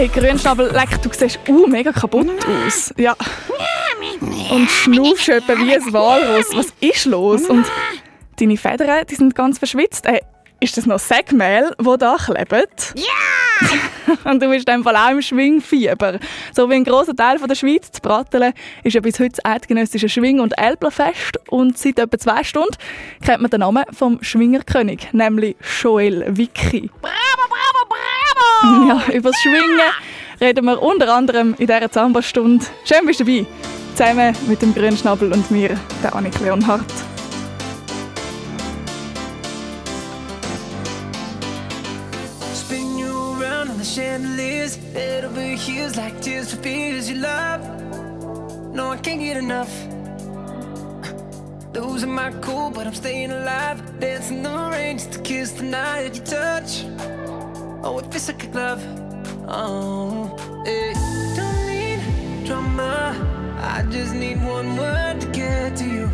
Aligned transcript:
Hey 0.00 0.08
Grünschnabel, 0.08 0.72
leck, 0.72 1.02
du 1.02 1.10
siehst 1.12 1.38
uh, 1.46 1.66
mega 1.66 1.92
kaputt 1.92 2.26
aus. 2.46 2.90
Ja. 2.96 3.14
Und 4.50 4.66
schnaufst 4.70 5.28
etwa 5.28 5.52
wie 5.58 5.74
ein 5.74 5.92
Walross. 5.92 6.56
Was 6.56 6.68
ist 6.80 7.04
los? 7.04 7.42
Und 7.50 7.66
deine 8.36 8.56
Federn, 8.56 9.04
die 9.10 9.14
sind 9.14 9.34
ganz 9.34 9.58
verschwitzt. 9.58 10.08
Hey, 10.08 10.22
ist 10.58 10.78
das 10.78 10.86
noch 10.86 10.98
Sägmehl, 10.98 11.74
das 11.76 11.98
da 11.98 12.16
klebt? 12.16 12.94
Ja! 12.96 13.68
Und 14.30 14.42
du 14.42 14.48
bist 14.48 14.66
dem 14.66 14.82
Fall 14.82 14.96
auch 14.96 15.10
im 15.10 15.20
Schwingfieber. 15.20 16.18
So 16.56 16.70
wie 16.70 16.76
ein 16.76 16.84
grosser 16.84 17.14
Teil 17.14 17.38
von 17.38 17.48
der 17.48 17.54
Schweiz, 17.54 17.92
zu 17.92 18.00
Bratteln, 18.00 18.54
ist 18.82 18.94
ja 18.94 19.02
bis 19.02 19.20
heute 19.20 19.32
das 19.32 19.44
eidgenössische 19.44 20.08
Schwing- 20.08 20.40
und 20.40 20.54
Elblerfest. 20.56 21.38
Und 21.50 21.76
seit 21.76 21.98
etwa 21.98 22.16
zwei 22.16 22.42
Stunden 22.42 22.74
kennt 23.22 23.42
man 23.42 23.50
den 23.50 23.60
Namen 23.60 23.84
vom 23.92 24.18
Schwingerkönig, 24.22 25.08
nämlich 25.12 25.56
Joel 25.82 26.24
Wicki. 26.26 26.90
Bravo, 27.02 27.48
bravo, 27.50 27.86
bravo! 27.86 27.89
Ja, 28.88 29.02
über 29.12 29.30
das 29.30 29.40
Schwingen 29.40 29.80
reden 30.40 30.64
wir 30.64 30.82
unter 30.82 31.12
anderem 31.14 31.54
in 31.58 31.66
dieser 31.66 31.90
Zamba-Stunde. 31.90 32.66
Schön 32.84 33.06
bist 33.06 33.20
du 33.20 33.24
dabei. 33.24 33.46
Zusammen 33.94 34.36
mit 34.48 34.62
dem 34.62 34.74
Grünschnabel 34.74 35.32
und 35.32 35.50
mir, 35.50 35.78
der 36.02 36.14
Annik 36.14 36.38
Leonhardt. 36.40 36.84
Spin 42.54 42.98
you 42.98 43.34
around 43.38 43.70
on 43.70 43.78
the 43.78 43.84
chandeliers, 43.84 44.78
head 44.94 45.24
over 45.24 45.40
heels 45.40 45.96
like 45.96 46.20
tears 46.22 46.52
for 46.52 46.62
fears 46.62 47.10
you 47.10 47.16
love. 47.16 47.60
No, 48.72 48.92
I 48.92 48.96
can't 48.96 49.20
get 49.20 49.36
enough. 49.36 49.70
Losing 51.74 52.14
my 52.14 52.30
cool, 52.40 52.70
but 52.70 52.86
I'm 52.86 52.94
staying 52.94 53.32
alive. 53.32 53.80
Dancing 54.00 54.42
the 54.42 54.70
rain 54.72 54.98
just 54.98 55.12
to 55.12 55.20
kiss 55.20 55.52
the 55.52 55.64
night 55.64 56.02
that 56.02 56.16
you 56.16 56.22
touch. 56.22 57.19
Oh, 57.82 57.94
oh, 57.94 57.98
it 57.98 58.12
feels 58.12 58.28
like 58.28 58.44
a 58.44 58.46
glove. 58.48 58.84
Oh, 59.48 60.36
hey. 60.66 60.92
Don't 61.34 61.66
need 61.66 62.44
drama. 62.44 63.16
I 63.58 63.82
just 63.90 64.14
need 64.14 64.36
one 64.44 64.76
word 64.76 65.20
to 65.20 65.26
get 65.28 65.76
to 65.76 65.84
you. 65.84 66.06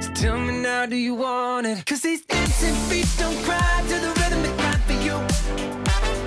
So 0.00 0.12
tell 0.14 0.38
me 0.38 0.58
now, 0.58 0.86
do 0.86 0.96
you 0.96 1.14
want 1.14 1.66
it? 1.68 1.86
Cause 1.86 2.00
these 2.00 2.24
dancing 2.26 2.74
feet 2.88 3.08
don't 3.18 3.36
cry 3.44 3.84
to 3.88 3.94
the 4.00 4.12
rhythm 4.20 4.42
they 4.42 4.54
cry 4.62 4.76
for 4.88 4.98
you. 5.06 5.16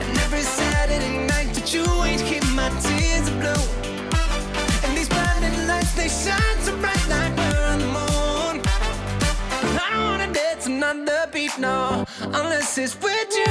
And 0.08 0.18
every 0.20 0.44
Saturday 0.44 1.28
night 1.28 1.54
that 1.56 1.74
you 1.74 1.84
ain't 2.04 2.24
keep 2.24 2.46
my 2.56 2.70
tears 2.80 3.30
blue. 3.42 3.64
And 4.86 4.98
these 4.98 5.10
blinding 5.10 5.68
lights, 5.68 5.94
they 5.96 6.08
shine 6.08 6.59
dance 10.80 10.98
another 11.00 11.32
beat, 11.32 11.58
no, 11.60 12.06
unless 12.22 12.78
it's 12.78 12.96
with 13.02 13.32
you. 13.32 13.46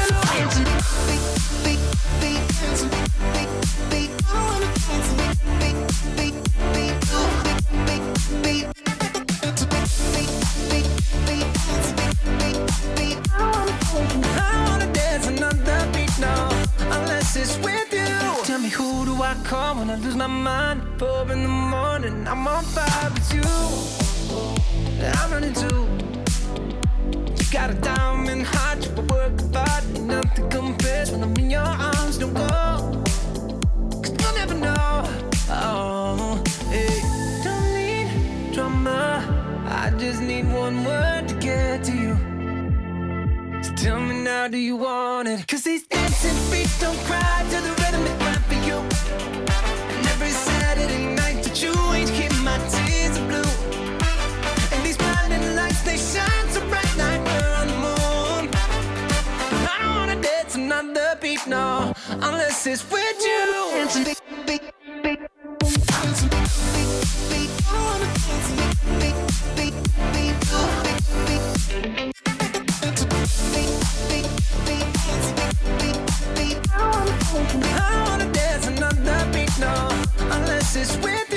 I 14.41 14.65
wanna 14.67 14.93
dance 14.93 15.27
another 15.27 15.89
beat, 15.93 16.19
no, 16.19 16.49
unless 16.81 17.37
it's 17.37 17.59
with 17.59 17.93
you. 17.93 18.45
Tell 18.45 18.59
me 18.59 18.69
who 18.69 19.05
do 19.05 19.23
I 19.23 19.35
call 19.45 19.77
when 19.77 19.91
I 19.91 19.97
lose 19.97 20.17
my 20.17 20.27
mind? 20.27 20.83
Four 20.99 21.31
in 21.33 21.43
the 21.43 21.49
morning, 21.49 22.27
I'm 22.27 22.47
on 22.47 22.65
fire 22.65 23.11
with 23.11 23.35
you. 23.35 23.43
I'm 25.03 25.31
running 25.31 25.53
too. 25.55 25.98
Got 27.51 27.71
a 27.71 27.75
diamond 27.75 28.45
heart, 28.45 28.85
you 28.85 29.03
work 29.05 29.33
hard, 29.55 30.01
nothing 30.03 30.51
compares 30.51 31.11
when 31.11 31.23
I'm 31.23 31.35
in 31.37 31.51
your 31.51 31.63
arms. 31.63 32.19
Don't 32.19 32.35
go, 32.35 32.43
cause 34.03 34.15
you'll 34.21 34.35
never 34.35 34.55
know. 34.55 35.03
Oh, 35.49 36.43
hey. 36.69 37.01
Don't 37.43 37.73
need 37.75 38.53
drama, 38.53 39.25
I 39.67 39.91
just 39.99 40.21
need 40.21 40.45
one 40.53 40.85
word 40.85 41.29
to 41.29 41.35
get 41.37 41.85
to 41.85 41.93
you. 41.93 42.17
So 43.63 43.73
tell 43.77 44.01
me 44.01 44.23
now, 44.23 44.49
do 44.49 44.59
you 44.59 44.77
want 44.77 45.29
it? 45.29 45.49
Cause 45.49 45.63
these 45.63 45.87
dancing 45.87 46.37
feet 46.51 46.71
don't 46.81 46.99
cry 47.07 47.47
to 47.51 47.61
the 47.63 47.71
rhythm 47.83 48.28
no, 61.49 61.95
unless 62.11 62.67
it's 62.67 62.85
with 62.91 63.21
you. 63.23 63.39
Dancing, 63.75 64.15
I 77.65 78.05
wanna 78.09 78.33
dance 78.33 78.67
another 78.67 79.33
beat, 79.33 79.59
no, 79.59 79.89
unless 80.31 80.77
it's 80.77 80.97
with. 80.99 81.28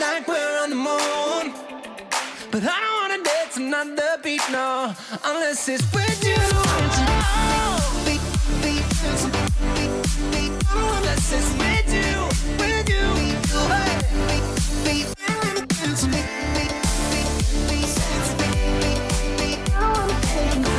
Like 0.00 0.28
we're 0.28 0.62
on 0.62 0.70
the 0.70 0.76
moon. 0.76 1.54
But 2.50 2.62
I 2.64 2.80
don't 2.80 2.96
wanna 3.00 3.22
dance 3.22 3.56
another 3.56 4.18
beat, 4.22 4.42
no, 4.50 4.94
unless 5.24 5.68
it's 5.68 5.84
with 5.92 6.24
you. 6.24 6.34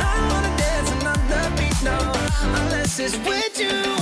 I 0.00 0.14
don't 0.16 0.28
wanna 0.30 0.52
dance 0.56 0.90
another 1.00 1.50
beat, 1.56 1.82
no, 1.82 1.96
unless 2.60 2.98
it's 2.98 3.16
with 3.26 3.58
you. 3.60 3.97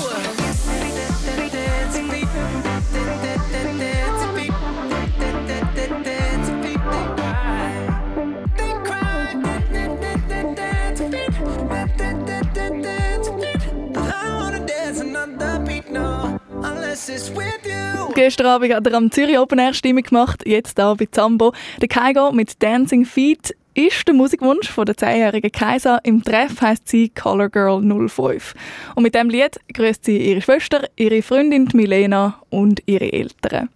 Gestern 18.15 18.47
Abend 18.47 18.75
hat 18.75 18.87
er 18.87 18.95
am 18.95 19.11
Zürich 19.11 19.39
Open 19.39 19.59
Air 19.59 19.75
Stimmung 19.75 20.03
gemacht, 20.03 20.43
jetzt 20.47 20.79
hier 20.79 20.95
bei 20.99 21.07
Zambo. 21.11 21.53
Der 21.81 21.89
Kaigo 21.89 22.33
mit 22.33 22.63
Dancing 22.63 23.05
Feet 23.05 23.55
ist 23.75 24.09
der 24.09 24.15
Musikwunsch 24.15 24.71
von 24.71 24.87
der 24.87 24.95
10-jährigen 24.95 25.53
Kaisa. 25.53 25.99
Im 26.03 26.25
Treff 26.25 26.63
heisst 26.63 26.89
sie 26.89 27.11
Color 27.11 27.51
Girl 27.51 28.09
05. 28.09 28.55
Und 28.95 29.03
mit 29.03 29.15
dem 29.15 29.29
Lied 29.29 29.61
grüßt 29.75 30.07
sie 30.07 30.17
ihre 30.17 30.41
Schwester, 30.41 30.89
ihre 30.97 31.21
Freundin 31.21 31.69
Milena 31.75 32.41
und 32.49 32.83
ihre 32.87 33.13
Eltern. 33.13 33.69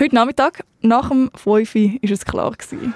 Heute 0.00 0.14
Nachmittag, 0.14 0.64
nach 0.80 1.10
dem 1.10 1.30
5 1.34 1.46
Uhr, 1.46 1.60
war 1.60 2.10
es 2.10 2.24
klar. 2.24 2.52
Gewesen. 2.52 2.94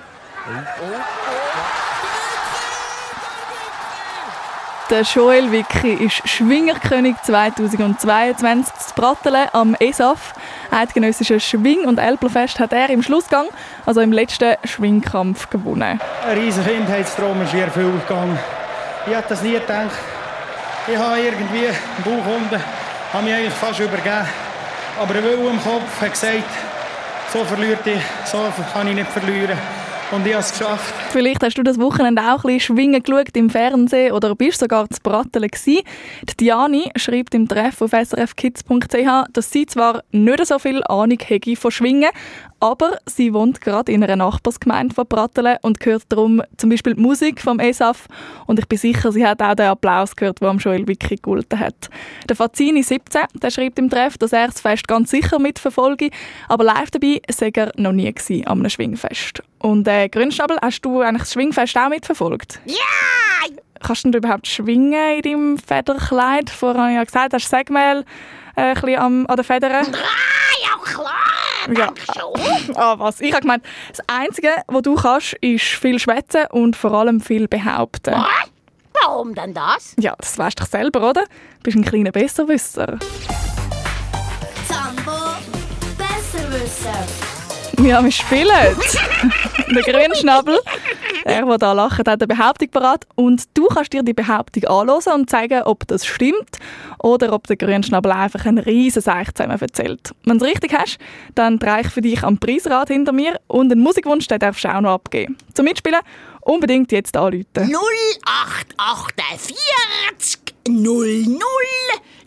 Der 4.89 5.03
Joel 5.03 5.51
Wicki 5.51 5.95
ist 5.95 6.29
Schwingerkönig 6.29 7.17
2022 7.23 8.73
zu 8.73 8.95
Brattelen 8.95 9.49
am 9.53 9.75
ESAF. 9.75 10.33
Eidgenössisches 10.71 11.43
Schwing- 11.43 11.87
und 11.87 11.99
Elblerfest 11.99 12.61
hat 12.61 12.73
er 12.73 12.89
im 12.91 13.03
Schlussgang, 13.03 13.47
also 13.85 14.01
im 14.01 14.13
letzten 14.13 14.55
Schwingkampf, 14.63 15.51
gewonnen. 15.51 16.01
Ein 16.25 16.39
riesen 16.39 16.65
Kindheitstraum 16.65 17.43
ist 17.43 17.53
in 17.53 17.63
Erfüllung 17.63 18.01
gegangen. 18.07 18.39
Ich 19.07 19.13
hätte 19.13 19.31
das 19.31 19.43
nie 19.43 19.55
gedacht. 19.55 19.91
Ich 20.87 20.97
habe 20.97 21.19
irgendwie 21.19 21.67
einen 21.67 22.05
Bauch 22.05 22.37
unten, 22.37 22.63
habe 23.13 23.25
mich 23.25 23.35
eigentlich 23.35 23.55
fast 23.55 23.81
übergeben. 23.81 24.29
Aber 25.03 25.15
ein 25.17 25.25
Wille 25.25 25.51
im 25.51 25.63
Kopf 25.65 26.01
hat 26.01 26.13
gesagt, 26.13 26.45
so 27.33 27.45
verliert 27.45 27.85
ich, 27.87 28.01
so 28.25 28.39
kann 28.73 28.87
ich 28.87 28.95
nicht 28.95 29.11
verlieren. 29.11 29.59
Und 30.13 30.27
ich 30.27 30.33
habe 30.33 30.43
es 30.43 30.53
geschafft. 30.53 30.95
Vielleicht 31.11 31.43
hast 31.43 31.59
du 31.59 31.63
das 31.63 31.81
Wochenende 31.81 32.23
auch 32.23 32.45
ein 32.45 32.55
bisschen 32.55 32.77
schwingen 32.77 33.03
geschaut 33.03 33.37
im 33.37 33.51
Fernsehen 33.51 34.13
oder 34.13 34.35
bist 34.35 34.61
sogar 34.61 34.89
zu 34.89 35.01
Bratteln 35.03 35.49
gewesen. 35.49 35.83
Die 36.29 36.37
Diani 36.37 36.91
schreibt 36.97 37.35
im 37.35 37.49
Treff 37.49 37.83
auf 37.83 37.91
srfkids.ch, 37.91 39.27
dass 39.33 39.51
sie 39.51 39.67
zwar 39.67 40.03
nicht 40.13 40.47
so 40.47 40.59
viel 40.59 40.83
Ahnung 40.85 41.19
hätte 41.25 41.57
von 41.57 41.71
Schwingen, 41.71 42.11
aber 42.61 42.99
sie 43.07 43.35
wohnt 43.35 43.61
gerade 43.61 43.93
in 43.93 44.03
einer 44.03 44.17
Nachbarsgemeinde 44.17 44.95
von 44.95 45.07
Brattelen 45.07 45.59
und 45.63 45.85
hört 45.85 46.05
darum 46.09 46.43
zum 46.57 46.71
Beispiel 46.71 46.95
die 46.95 47.01
Musik 47.01 47.41
vom 47.41 47.59
ESAF 47.59 48.07
und 48.47 48.59
ich 48.59 48.69
bin 48.69 48.79
sicher, 48.79 49.13
sie 49.13 49.27
hat 49.27 49.43
auch 49.43 49.55
den 49.55 49.67
Applaus 49.67 50.15
gehört, 50.15 50.43
am 50.43 50.59
Joel 50.59 50.87
Wicki 50.87 51.17
gegolten 51.17 51.59
hat. 51.59 51.91
Der 52.29 52.37
Fazini 52.37 52.83
17, 52.83 53.23
der 53.43 53.51
schreibt 53.51 53.79
im 53.79 53.91
Treff, 53.91 54.17
dass 54.19 54.33
er 54.33 54.47
das 54.47 54.61
Fest 54.61 54.87
ganz 54.89 55.11
sicher 55.11 55.39
mitverfolge, 55.39 56.11
aber 56.49 56.65
live 56.65 56.91
dabei 56.91 57.21
sei 57.31 57.51
er 57.55 57.73
noch 57.77 57.93
nie 57.93 58.13
gewesen 58.13 58.47
an 58.47 58.61
einem 58.61 58.71
Schwingfest. 58.71 59.43
Und 59.59 59.89
äh, 59.89 60.09
Grünschnabel, 60.09 60.59
hast 60.61 60.83
du 60.83 61.01
eigentlich 61.01 61.23
das 61.23 61.33
Schwingfest 61.33 61.77
auch 61.77 61.89
mitverfolgt? 61.89 62.61
Ja! 62.67 62.77
Kannst 63.81 64.05
du 64.05 64.11
überhaupt 64.11 64.47
schwingen 64.47 65.17
in 65.17 65.23
deinem 65.23 65.59
Federkleid? 65.59 66.51
Vorher 66.51 66.83
habe 66.83 66.93
ich 66.93 66.97
ja 66.97 67.05
gesagt, 67.05 67.33
hast 67.35 67.53
du 67.53 67.57
Segmehl 67.57 68.05
äh, 68.57 68.61
ein 68.61 68.75
bisschen 68.75 68.99
am, 68.99 69.27
an 69.27 69.37
den 69.37 69.45
Federn. 69.45 69.87
Ja, 69.93 70.79
klar! 70.83 71.13
Ja. 71.77 71.93
Schon. 72.15 72.77
Ah, 72.77 72.99
was? 72.99 73.21
Ich 73.21 73.33
habe 73.33 73.43
gemeint, 73.43 73.65
das 73.91 74.05
Einzige, 74.09 74.51
was 74.69 74.83
du 74.83 74.95
kannst, 74.95 75.35
ist 75.41 75.65
viel 75.65 75.99
schwätzen 75.99 76.47
und 76.51 76.77
vor 76.77 76.93
allem 76.93 77.21
viel 77.21 77.49
behaupten. 77.49 78.15
Was? 78.15 78.51
Warum 79.03 79.35
denn 79.35 79.53
das? 79.53 79.95
Ja, 79.99 80.15
das 80.19 80.39
weißt 80.39 80.59
du 80.59 80.65
doch 80.65 80.71
selber, 80.71 81.11
oder? 81.11 81.23
Du 81.23 81.63
bist 81.65 81.77
ein 81.77 81.85
kleiner 81.85 82.13
Besserwisser. 82.13 82.99
Zambo 84.67 85.13
Besserwisser. 85.99 87.36
Ja, 87.83 88.03
wir 88.03 88.11
spielen. 88.11 88.49
der 89.75 89.83
Grünschnabel, 89.83 90.59
der, 91.27 91.45
der 91.45 91.59
da 91.59 91.73
lacht, 91.73 91.99
hat 91.99 92.09
eine 92.09 92.27
Behauptung 92.27 92.69
parat. 92.71 93.07
Und 93.15 93.45
du 93.55 93.67
kannst 93.67 93.93
dir 93.93 94.03
die 94.03 94.15
Behauptung 94.15 94.65
anhören 94.65 95.13
und 95.21 95.31
zeigen, 95.31 95.63
ob 95.63 95.87
das 95.87 96.07
stimmt 96.07 96.59
oder 96.99 97.33
ob 97.33 97.47
der 97.47 97.57
Grünschnabel 97.57 98.13
einfach 98.13 98.47
einen 98.47 98.59
riesen 98.59 99.03
Seich 99.03 99.33
zusammen 99.35 99.61
erzählt. 99.61 100.13
Wenn 100.25 100.39
du 100.39 100.45
es 100.45 100.51
richtig 100.51 100.73
hast, 100.77 100.99
dann 101.35 101.59
drehe 101.59 101.83
ich 101.83 101.89
für 101.89 102.01
dich 102.01 102.23
am 102.23 102.39
Preisrad 102.39 102.89
hinter 102.89 103.13
mir 103.13 103.39
und 103.47 103.71
einen 103.71 103.83
Musikwunsch 103.83 104.27
den 104.27 104.39
darfst 104.39 104.65
du 104.65 104.75
auch 104.75 104.81
noch 104.81 104.95
abgeben. 104.95 105.37
Zum 105.53 105.65
Mitspielen 105.65 106.01
unbedingt 106.41 106.93
jetzt 106.93 107.17
anrufen. 107.17 107.69
0848 110.69 111.37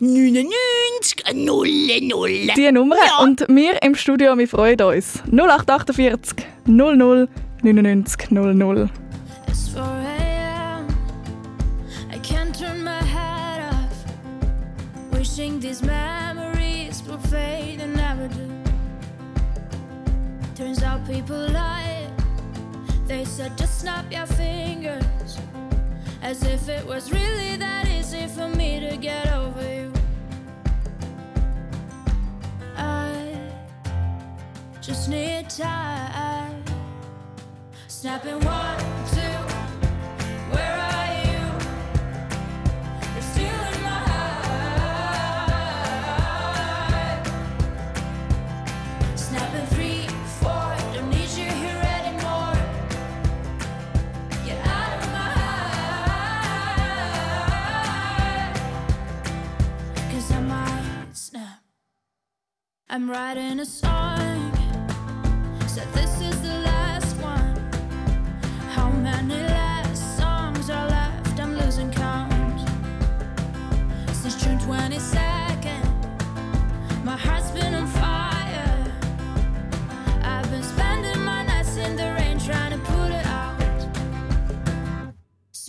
99 0.00 1.24
00. 1.34 2.54
Die 2.56 2.72
Nummer 2.72 2.96
Ja. 2.96 3.22
und 3.22 3.44
wir 3.48 3.82
im 3.82 3.94
Studio, 3.94 4.36
wir 4.38 4.48
freuen 4.48 4.80
uns. 4.80 5.22
0848 5.30 6.46
00 6.66 7.28
99 7.62 8.28
00. 8.30 8.88
It's 9.48 9.68
4 9.68 9.82
a.m. 9.82 10.86
I 12.10 12.18
can't 12.18 12.54
turn 12.58 12.82
my 12.82 13.02
head 13.04 13.60
off. 13.70 14.04
Wishing 15.12 15.60
these 15.60 15.82
memories 15.84 17.02
will 17.06 17.18
fade 17.30 17.80
and 17.82 17.94
never 17.94 18.28
do. 18.28 18.48
Turns 20.56 20.82
out 20.82 21.04
people 21.06 21.36
lie. 21.52 22.06
They 23.06 23.24
said 23.26 23.52
just 23.58 23.80
snap 23.80 24.10
your 24.10 24.26
fingers. 24.26 25.38
As 26.22 26.42
if 26.42 26.68
it 26.68 26.86
was 26.86 27.10
really 27.12 27.56
that 27.58 27.86
my 55.12 55.34
heart. 55.40 56.16
'Cause 60.10 60.32
I 60.32 60.40
might 60.40 61.12
snap. 61.12 61.62
I'm 62.88 63.10
writing 63.10 63.60
a 63.60 63.66
song. 63.66 64.39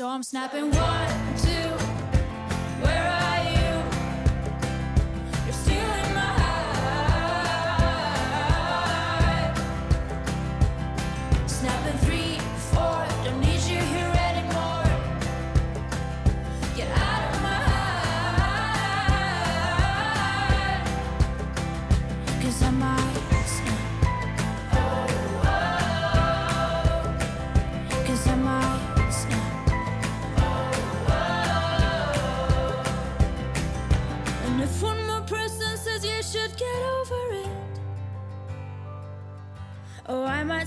So 0.01 0.07
I'm 0.07 0.24
snapping 0.24 0.71
one, 0.71 1.38
two. 1.38 1.91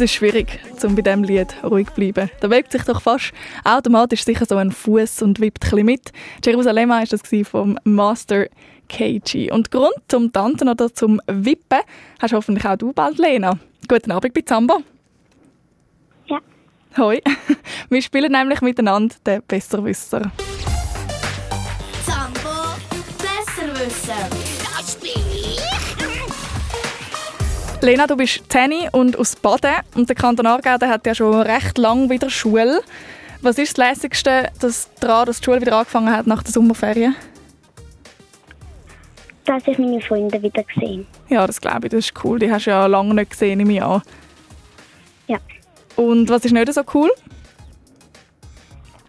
Es 0.00 0.04
ist 0.04 0.14
schwierig, 0.14 0.58
um 0.82 0.94
bei 0.94 1.02
diesem 1.02 1.24
Lied 1.24 1.54
ruhig 1.62 1.86
zu 1.88 1.92
bleiben. 1.92 2.30
Da 2.40 2.48
bewegt 2.48 2.72
sich 2.72 2.82
doch 2.84 3.02
fast 3.02 3.32
automatisch 3.64 4.24
sicher 4.24 4.46
so 4.46 4.56
ein 4.56 4.72
Fuß 4.72 5.20
und 5.20 5.40
wippt 5.40 5.62
ein 5.62 5.70
bisschen 5.70 5.84
mit. 5.84 6.12
Jerusalem 6.42 6.88
war 6.88 7.04
das 7.04 7.20
vom 7.46 7.78
Master 7.84 8.46
KG. 8.88 9.52
Und 9.52 9.70
Grund 9.70 9.92
zum 10.08 10.32
Tanzen 10.32 10.70
oder 10.70 10.90
zum 10.94 11.20
Wippen 11.26 11.80
hast 12.18 12.32
hoffentlich 12.32 12.64
auch 12.64 12.76
du 12.76 12.94
bald, 12.94 13.18
Lena. 13.18 13.58
Guten 13.88 14.10
Abend 14.10 14.32
bei 14.32 14.40
Zambo. 14.40 14.78
Ja. 16.28 16.38
Hoi. 16.96 17.20
Wir 17.90 18.00
spielen 18.00 18.32
nämlich 18.32 18.62
miteinander 18.62 19.14
den 19.26 19.42
Besserwisser. 19.46 20.32
Zambo 22.06 22.48
besser 23.18 24.39
Lena, 27.82 28.06
du 28.06 28.16
bist 28.16 28.42
10 28.50 28.90
und 28.92 29.18
aus 29.18 29.36
Baden 29.36 29.76
und 29.94 30.08
der 30.08 30.16
Kanton 30.16 30.46
Aargau 30.46 30.76
der 30.76 30.88
hat 30.88 31.06
ja 31.06 31.14
schon 31.14 31.34
recht 31.34 31.78
lang 31.78 32.10
wieder 32.10 32.28
Schule. 32.28 32.82
Was 33.40 33.56
ist 33.56 33.78
das 33.78 33.88
Lässigste 33.88 34.50
dass 34.60 34.90
daran, 35.00 35.26
dass 35.26 35.40
die 35.40 35.44
Schule 35.44 35.62
wieder 35.62 35.76
angefangen 35.76 36.14
hat 36.14 36.26
nach 36.26 36.42
der 36.42 36.52
Sommerferien? 36.52 37.16
Dass 39.46 39.66
ich 39.66 39.78
meine 39.78 40.00
Freunde 40.02 40.42
wieder 40.42 40.62
gesehen 40.62 41.06
Ja, 41.28 41.46
das 41.46 41.60
glaube 41.60 41.86
ich, 41.86 41.90
das 41.90 42.06
ist 42.06 42.24
cool. 42.24 42.38
Die 42.38 42.52
hast 42.52 42.66
du 42.66 42.70
ja 42.70 42.86
lange 42.86 43.14
nicht 43.14 43.30
gesehen 43.30 43.60
im 43.60 43.70
Jahr. 43.70 44.02
Ja. 45.26 45.38
Und 45.96 46.28
was 46.28 46.44
ist 46.44 46.52
nicht 46.52 46.72
so 46.72 46.82
cool? 46.94 47.10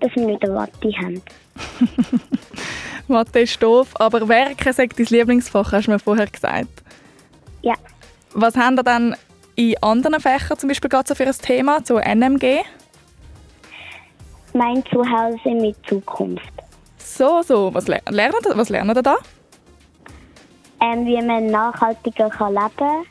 dass 0.01 0.15
wir 0.15 0.27
wieder 0.27 0.53
Watte 0.53 0.91
haben. 0.97 1.21
Mathe 3.07 3.41
ist 3.41 3.61
doof, 3.61 3.89
aber 3.95 4.27
Werken 4.27 4.73
sagt 4.73 4.99
dein 4.99 5.05
Lieblingsfach, 5.05 5.71
hast 5.71 5.85
du 5.87 5.91
mir 5.91 5.99
vorher 5.99 6.27
gesagt. 6.27 6.83
Ja, 7.61 7.75
Was 8.33 8.55
haben 8.55 8.77
ihr 8.77 8.83
dann 8.83 9.15
in 9.55 9.75
anderen 9.81 10.19
Fächern 10.19 10.57
zum 10.57 10.69
Beispiel 10.69 10.89
gerade 10.89 11.07
so 11.07 11.15
für 11.15 11.25
ein 11.25 11.33
Thema, 11.33 11.79
so 11.83 11.97
NMG? 11.97 12.63
mein 14.53 14.83
Zuhause 14.85 15.49
mit 15.49 15.75
Zukunft. 15.87 16.51
So, 16.97 17.41
so. 17.41 17.73
Was, 17.73 17.87
ler 17.87 18.01
lernen, 18.09 18.39
was 18.55 18.69
lernen 18.69 18.95
ihr 18.95 19.03
da? 19.03 19.17
Ähm, 20.81 21.05
wie 21.05 21.21
man 21.21 21.47
nachhaltiger 21.47 22.29
kann 22.29 22.53
leben 22.53 22.71
kann. 22.77 23.03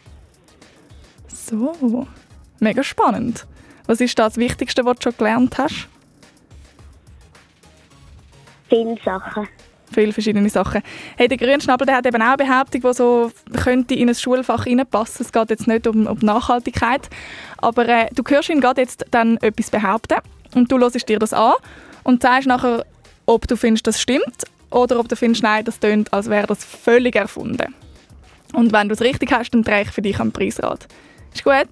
So, 1.28 2.06
mega 2.58 2.82
spannend. 2.82 3.46
Was 3.86 4.00
ist 4.00 4.18
das 4.18 4.36
Wichtigste, 4.36 4.84
was 4.84 4.96
du 4.98 5.02
schon 5.04 5.16
gelernt 5.18 5.58
hast? 5.58 5.88
Viele 8.68 8.96
Sachen. 9.04 9.48
Viele 9.92 10.12
verschiedene 10.12 10.48
Sachen. 10.48 10.82
Hey, 11.16 11.26
der 11.26 11.36
Grünschnabel 11.36 11.86
der 11.86 11.96
hat 11.96 12.06
eben 12.06 12.22
auch 12.22 12.28
eine 12.28 12.36
Behauptung, 12.36 12.82
die 12.82 12.94
so 12.94 13.32
könnte 13.62 13.94
in 13.94 14.08
ein 14.08 14.14
Schulfach 14.14 14.66
reinpassen. 14.66 15.26
Es 15.26 15.32
geht 15.32 15.50
jetzt 15.50 15.66
nicht 15.66 15.86
um, 15.86 16.06
um 16.06 16.18
Nachhaltigkeit, 16.20 17.08
aber 17.58 17.88
äh, 17.88 18.06
du 18.14 18.22
hörst 18.26 18.50
ihn 18.50 18.60
gerade 18.60 18.82
jetzt 18.82 19.04
dann 19.10 19.36
etwas 19.38 19.70
behaupten 19.70 20.18
und 20.54 20.70
du 20.70 20.78
hörst 20.78 21.08
dir 21.08 21.18
das 21.18 21.32
an 21.32 21.54
und 22.04 22.22
sagst 22.22 22.46
nachher, 22.46 22.84
ob 23.26 23.48
du 23.48 23.56
findest, 23.56 23.86
das 23.86 24.00
stimmt 24.00 24.44
oder 24.70 24.98
ob 25.00 25.08
du 25.08 25.16
findest, 25.16 25.42
nein, 25.42 25.64
das 25.64 25.80
tönt, 25.80 26.12
als 26.12 26.30
wäre 26.30 26.46
das 26.46 26.64
völlig 26.64 27.16
erfunden. 27.16 27.74
Und 28.52 28.72
wenn 28.72 28.88
du 28.88 28.94
es 28.94 29.00
richtig 29.00 29.32
hast, 29.32 29.50
dann 29.50 29.62
drehe 29.62 29.82
ich 29.82 29.90
für 29.90 30.02
dich 30.02 30.18
am 30.18 30.32
Preisrad. 30.32 30.86
Ist 31.32 31.44
gut? 31.44 31.68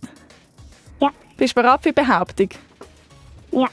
Ja. 1.00 1.10
Bist 1.36 1.56
du 1.56 1.62
bereit 1.62 1.82
für 1.82 1.88
die 1.92 2.00
Behauptung? 2.00 2.48
Ja, 3.50 3.66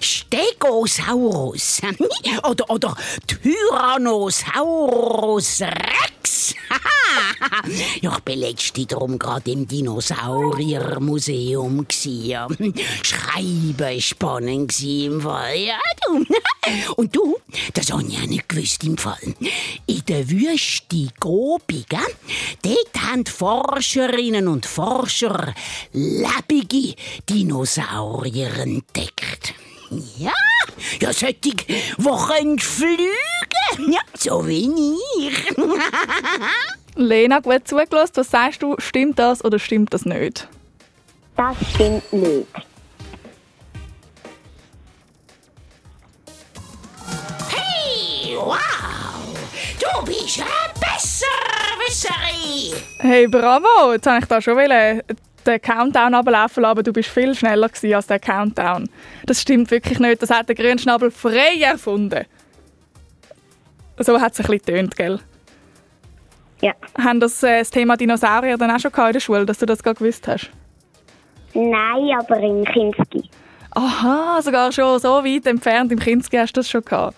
Stegosaurus. 0.00 1.80
Oder, 2.48 2.70
oder 2.70 2.96
Tyrannosaurus 3.26 5.62
Rex. 5.62 6.54
ja, 8.00 8.16
ich 8.16 8.20
bin 8.20 8.38
letztens 8.38 8.86
drum 8.88 9.18
gerade 9.18 9.50
im 9.50 9.66
Dinosauriermuseum. 9.66 11.88
gsi. 11.88 12.36
Schreiben 13.02 14.00
spannend 14.00 14.68
gsi 14.68 15.06
im 15.06 15.20
Fall. 15.20 15.58
Ja, 15.58 15.80
du. 16.06 16.24
Und 16.96 17.16
du, 17.16 17.36
das 17.74 17.90
habe 17.90 18.04
ich 18.04 18.16
auch 18.18 18.26
nicht 18.26 18.48
gewusst 18.48 18.84
im 18.84 18.96
Fall. 18.96 19.34
In 19.86 20.04
der 20.06 20.30
Wüste 20.30 21.08
Gobi, 21.18 21.84
dort 22.62 23.02
haben 23.02 23.26
Forscherinnen 23.26 24.46
und 24.48 24.66
Forscher 24.66 25.54
lebende 25.92 26.94
Dinosaurier 27.28 28.56
entdeckt. 28.58 29.29
Ja, 30.18 30.32
ja, 31.00 31.12
solche, 31.12 31.34
die 31.34 31.56
können 31.56 32.58
fliegen. 32.58 33.92
Ja, 33.92 34.00
so 34.14 34.46
wie 34.46 34.70
ich. 35.18 35.56
Lena, 36.94 37.40
gut 37.40 37.66
zugelassen. 37.66 38.12
Was 38.16 38.30
sagst 38.30 38.62
du? 38.62 38.76
Stimmt 38.78 39.18
das 39.18 39.44
oder 39.44 39.58
stimmt 39.58 39.92
das 39.92 40.04
nicht? 40.04 40.48
das 41.36 41.56
stimmt 41.74 42.12
nicht. 42.12 42.46
Hey, 47.48 48.36
wow, 48.36 48.58
du 49.80 50.04
bist 50.04 50.40
ein 50.40 50.46
Besserwisserin. 50.80 52.74
Hey, 52.98 53.26
bravo! 53.26 53.92
Jetzt 53.92 54.06
wollte 54.06 54.18
ich 54.22 54.28
da 54.28 54.42
schon 54.42 54.56
wollen, 54.56 55.02
den 55.46 55.60
Countdown 55.60 56.14
ablaufen 56.14 56.62
lassen, 56.62 56.64
aber 56.64 56.82
du 56.82 56.92
bist 56.92 57.08
viel 57.08 57.34
schneller 57.34 57.68
gewesen 57.68 57.94
als 57.94 58.06
der 58.06 58.18
Countdown. 58.18 58.88
Das 59.26 59.40
stimmt 59.40 59.70
wirklich 59.70 59.98
nicht. 59.98 60.22
Das 60.22 60.30
hat 60.30 60.48
der 60.48 60.54
Grünschnabel 60.54 61.10
frei 61.10 61.60
erfunden. 61.60 62.26
So 63.98 64.20
hat 64.20 64.32
es 64.32 64.40
ein 64.40 64.46
bisschen 64.46 64.58
getönt, 64.58 64.96
gell? 64.96 65.20
Ja. 66.62 66.72
Haben 67.02 67.20
das, 67.20 67.42
äh, 67.42 67.60
das 67.60 67.70
Thema 67.70 67.96
Dinosaurier 67.96 68.56
dann 68.56 68.70
auch 68.70 68.78
schon 68.78 68.92
in 68.92 69.12
der 69.12 69.20
Schule, 69.20 69.46
dass 69.46 69.58
du 69.58 69.66
das 69.66 69.82
gewusst 69.82 70.28
hast? 70.28 70.50
Nein, 71.54 72.10
aber 72.18 72.38
in 72.38 72.64
Kinski. 72.64 73.28
Aha, 73.72 74.40
sogar 74.42 74.72
schon 74.72 74.98
so 74.98 75.24
weit 75.24 75.46
entfernt 75.46 75.92
im 75.92 75.98
Kinski 75.98 76.36
hast 76.36 76.56
du 76.56 76.60
das 76.60 76.68
schon 76.68 76.84
gehabt. 76.84 77.16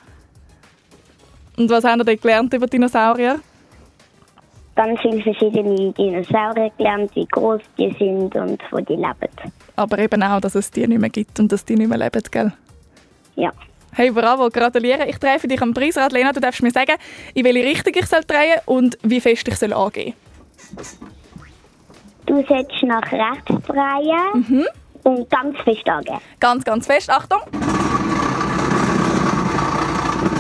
Und 1.57 1.71
was 1.71 1.85
haben 1.85 2.00
ihr 2.00 2.05
dort 2.05 2.23
gelernt 2.23 2.55
über 2.55 2.67
Dinosaurier? 2.67 3.41
Ganz 4.75 5.00
viele 5.00 5.23
verschiedene 5.23 5.93
Dinosaurier 5.93 6.71
gelernt, 6.79 7.14
wie 7.14 7.26
groß 7.26 7.61
die 7.76 7.95
sind 7.99 8.35
und 8.35 8.62
wo 8.71 8.79
die 8.79 8.95
leben. 8.95 9.29
Aber 9.76 9.99
eben 9.99 10.23
auch, 10.23 10.41
dass 10.41 10.55
es 10.55 10.71
die 10.71 10.87
nicht 10.87 11.00
mehr 11.00 11.11
gibt 11.11 11.38
und 11.41 11.52
dass 11.52 11.64
die 11.64 11.76
nicht 11.76 11.88
mehr 11.88 11.99
leben, 11.99 12.23
gell? 12.31 12.52
Ja. 13.37 13.52
Hey, 13.95 14.11
bravo, 14.11 14.49
gratuliere. 14.49 15.07
Ich 15.07 15.19
drehe 15.19 15.38
für 15.38 15.49
dich 15.49 15.61
am 15.61 15.75
Preisrad. 15.75 16.12
Lena, 16.12 16.33
du 16.33 16.41
darfst 16.41 16.62
mir 16.62 16.71
sagen, 16.71 16.97
in 17.35 17.45
welche 17.45 17.64
Richtung 17.64 17.93
ich 17.95 18.07
soll 18.07 18.23
drehen 18.26 18.61
und 18.64 18.97
wie 19.02 19.21
fest 19.21 19.47
ich 19.49 19.57
soll 19.57 19.75
angehen 19.75 20.14
Du 22.25 22.43
solltest 22.49 22.83
nach 22.85 23.12
rechts 23.12 23.67
drehen 23.67 24.67
und 25.02 25.29
ganz 25.29 25.59
fest 25.64 25.87
angehen. 25.88 26.19
Ganz, 26.41 26.64
ganz 26.64 26.87
fest. 26.87 27.11
Achtung! 27.11 27.41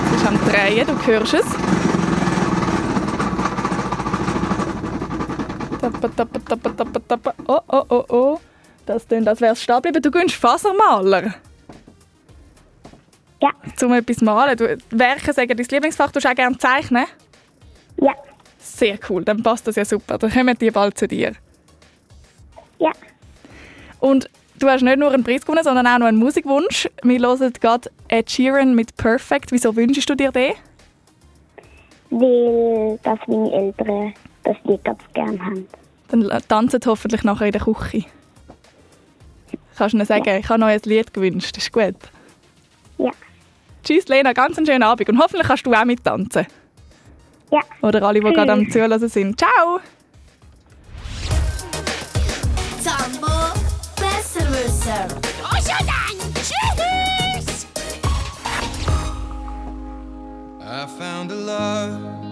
Es 0.06 0.22
ist 0.22 0.26
am 0.26 0.38
Drehen, 0.48 0.86
du 0.86 1.06
hörst 1.06 1.34
es. 1.34 1.81
Oh, 7.46 7.60
oh, 7.68 7.84
oh, 7.88 8.04
oh. 8.08 8.40
Das 8.86 9.06
klingt, 9.06 9.28
als 9.28 9.40
wäre 9.40 9.52
es 9.52 9.62
stehen 9.62 9.76
geblieben. 9.76 10.02
Du 10.02 10.10
gönnst 10.10 10.34
Fasermaler. 10.36 11.34
Ja. 13.40 13.50
Zum 13.76 13.92
etwas 13.92 14.20
malen. 14.20 14.56
Du, 14.56 14.78
Werke 14.90 15.32
sagen 15.32 15.48
dein 15.56 15.66
Lieblingsfach. 15.66 16.12
Du 16.12 16.20
auch 16.20 16.34
gerne 16.34 16.56
zeichnen? 16.58 17.06
Ja. 18.00 18.14
Sehr 18.58 18.98
cool, 19.08 19.24
dann 19.24 19.42
passt 19.42 19.66
das 19.66 19.74
ja 19.74 19.84
super. 19.84 20.18
Dann 20.18 20.30
kommen 20.30 20.56
die 20.56 20.70
bald 20.70 20.96
zu 20.96 21.08
dir. 21.08 21.32
Ja. 22.78 22.92
Und 23.98 24.30
du 24.58 24.68
hast 24.68 24.82
nicht 24.82 24.98
nur 24.98 25.10
einen 25.10 25.24
Preis 25.24 25.42
gewonnen, 25.42 25.64
sondern 25.64 25.86
auch 25.86 25.98
noch 25.98 26.06
einen 26.06 26.18
Musikwunsch. 26.18 26.88
Wir 27.02 27.18
hören 27.18 27.52
gerade 27.60 27.90
Ed 28.06 28.30
Sheeran 28.30 28.74
mit 28.74 28.96
Perfect. 28.96 29.50
Wieso 29.50 29.74
wünschst 29.74 30.08
du 30.08 30.14
dir 30.14 30.30
den? 30.30 30.52
Weil 32.10 32.98
das 33.02 33.18
meine 33.26 33.52
Eltern 33.52 34.14
das 34.44 34.56
Lied 34.64 34.84
ganz 34.84 35.00
gern 35.14 35.44
haben. 35.44 35.66
Dann 36.08 36.42
tanzen 36.48 36.80
hoffentlich 36.86 37.24
nachher 37.24 37.46
in 37.46 37.52
der 37.52 37.62
Küche. 37.62 38.04
Kannst 39.76 39.94
du 39.94 39.96
ihnen 39.98 40.06
sagen, 40.06 40.38
ich 40.38 40.48
habe 40.48 40.60
noch 40.60 40.66
ein 40.66 40.80
Lied 40.84 41.12
gewünscht. 41.12 41.56
ist 41.56 41.72
gut. 41.72 41.94
Ja. 42.98 43.10
Tschüss 43.82 44.06
Lena, 44.08 44.32
ganz 44.32 44.56
einen 44.56 44.66
schönen 44.66 44.82
Abend 44.82 45.08
und 45.08 45.18
hoffentlich 45.18 45.48
kannst 45.48 45.66
du 45.66 45.72
auch 45.72 45.84
mittanzen. 45.84 46.46
Ja. 47.50 47.60
Oder 47.82 48.02
alle, 48.02 48.20
die 48.20 48.26
Tschüss. 48.26 48.34
gerade 48.34 48.52
am 48.52 48.70
Zuhören 48.70 49.08
sind. 49.08 49.38
Ciao! 49.38 49.80
Tambo 52.84 53.28
Besserwisser. 53.96 55.08
Also 55.50 55.72
dann, 55.80 56.34
tschüss! 56.34 57.66
I 60.60 60.86
found 60.98 61.30
a 61.30 61.34
love 61.34 62.31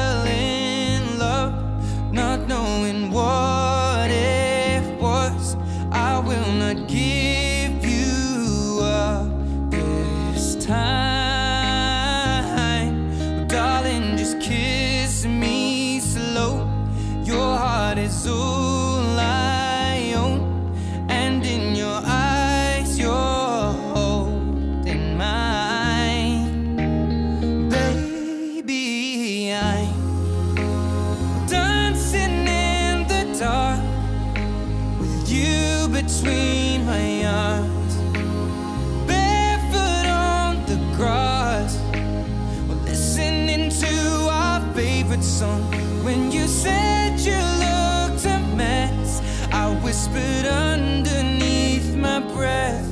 song. 45.21 45.61
When 46.03 46.31
you 46.31 46.47
said 46.47 47.19
you 47.19 47.37
looked 47.65 48.25
a 48.25 48.39
mess, 48.55 49.21
I 49.51 49.69
whispered 49.83 50.45
underneath 50.45 51.95
my 51.95 52.19
breath, 52.33 52.90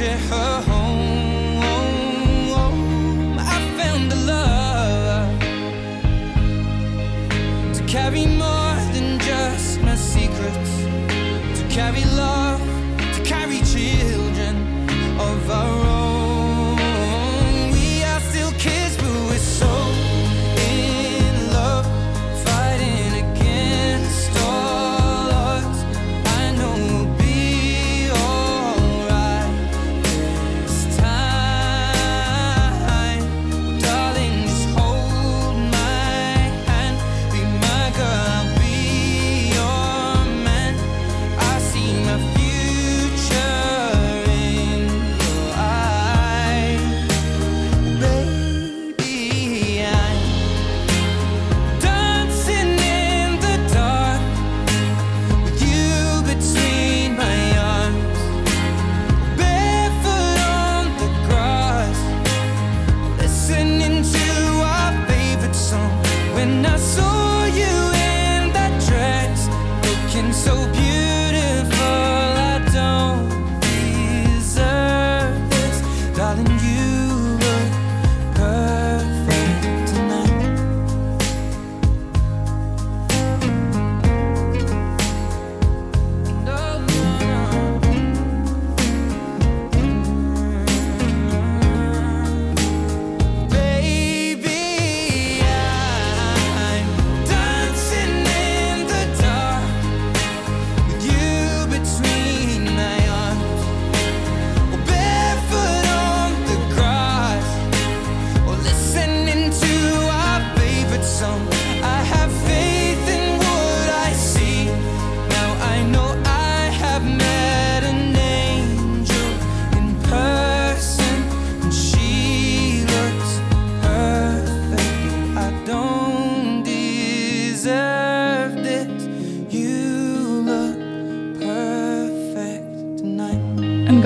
Her 0.00 0.62
home. 0.62 1.60
I 3.38 3.60
found 3.76 4.10
a 4.10 4.16
love 4.16 5.38
to 7.74 7.82
carry 7.86 8.24
more 8.24 8.76
than 8.94 9.18
just 9.18 9.82
my 9.82 9.94
secrets, 9.96 10.84
to 11.60 11.66
carry 11.68 12.02
when 66.40 66.64
I 66.64 66.76
saw 66.78 67.44
you 67.44 67.74
in 68.12 68.52
that 68.56 68.72
dress, 68.88 69.40
looking 69.84 70.32
so 70.32 70.54
beautiful. 70.72 70.89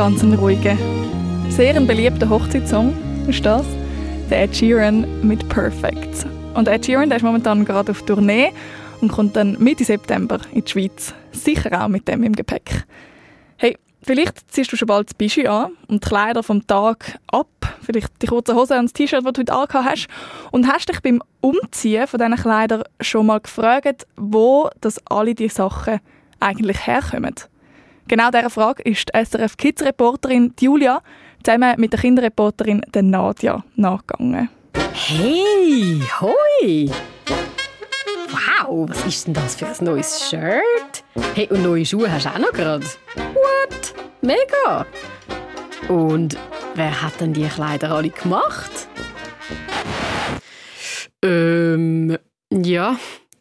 Ganz 0.05 0.23
ruhiger. 0.23 0.77
Sehr 1.49 1.75
ein 1.75 1.87
beliebter 1.87 2.29
Hochzeitssong 2.29 2.93
ist 3.27 3.43
das. 3.47 3.65
Der 4.29 4.43
Ed 4.43 4.55
Sheeran 4.55 5.07
mit 5.27 5.49
Perfect. 5.49 6.27
Und 6.53 6.69
Ed 6.69 6.85
Sheeran 6.85 7.09
der 7.09 7.17
ist 7.17 7.23
momentan 7.23 7.65
gerade 7.65 7.93
auf 7.93 8.03
Tournee 8.03 8.53
und 9.01 9.11
kommt 9.11 9.35
dann 9.35 9.57
Mitte 9.59 9.83
September 9.83 10.41
in 10.53 10.63
die 10.63 10.71
Schweiz. 10.71 11.15
Sicher 11.33 11.83
auch 11.83 11.89
mit 11.89 12.07
dem 12.07 12.23
im 12.23 12.35
Gepäck. 12.35 12.85
Hey, 13.57 13.79
vielleicht 14.03 14.53
ziehst 14.53 14.71
du 14.73 14.77
schon 14.77 14.89
bald 14.89 15.09
das 15.09 15.15
Bischi 15.15 15.47
an 15.47 15.73
und 15.89 16.05
die 16.05 16.09
Kleider 16.11 16.43
vom 16.43 16.67
Tag 16.67 17.19
ab. 17.29 17.49
Vielleicht 17.81 18.11
die 18.21 18.27
kurze 18.27 18.55
Hose 18.55 18.79
und 18.79 18.85
das 18.85 18.93
T-Shirt, 18.93 19.25
das 19.25 19.33
du 19.33 19.41
heute 19.41 19.55
angehabt 19.55 19.89
hast. 19.89 20.09
Und 20.51 20.71
hast 20.71 20.87
dich 20.87 21.01
beim 21.01 21.23
Umziehen 21.41 22.07
von 22.07 22.21
diesen 22.21 22.37
Kleidern 22.37 22.83
schon 23.01 23.25
mal 23.25 23.41
gefragt, 23.41 24.07
wo 24.19 24.69
das 24.83 25.01
alle 25.07 25.35
diese 25.35 25.55
Sachen 25.55 26.01
eigentlich 26.41 26.87
herkommen? 26.87 27.37
Genau 28.07 28.31
dieser 28.31 28.51
Frage 28.51 28.83
ist 28.83 29.09
die 29.09 29.25
SRF 29.25 29.57
Kids-Reporterin 29.57 30.53
Julia 30.61 31.03
zusammen 31.43 31.75
mit 31.79 31.93
der 31.93 32.01
Kinderreporterin 32.01 32.83
der 32.93 33.03
Nadia 33.03 33.65
nachgegangen. 33.77 34.51
Hey, 34.93 36.03
hoi! 36.21 36.91
Wow, 38.29 38.89
was 38.89 39.07
ist 39.07 39.27
denn 39.27 39.35
das 39.35 39.57
für 39.57 39.67
ein 39.67 39.77
neues 39.81 40.29
Shirt? 40.29 41.05
Hey, 41.35 41.49
und 41.51 41.63
neue 41.63 41.87
Schuhe 41.87 42.13
hast 42.13 42.27
du 42.27 42.31
auch 42.31 42.39
noch 42.39 42.53
gerade? 42.53 42.85
What? 43.17 43.95
Mega! 44.21 44.87
Und 45.89 46.37
wer 46.75 47.03
hat 47.03 47.21
denn 47.21 47.33
die 47.33 47.49
Kleider 47.49 47.91
alle 47.91 48.11
gemacht? 48.11 48.89
Ähm, 51.23 52.19
ja, 52.51 52.97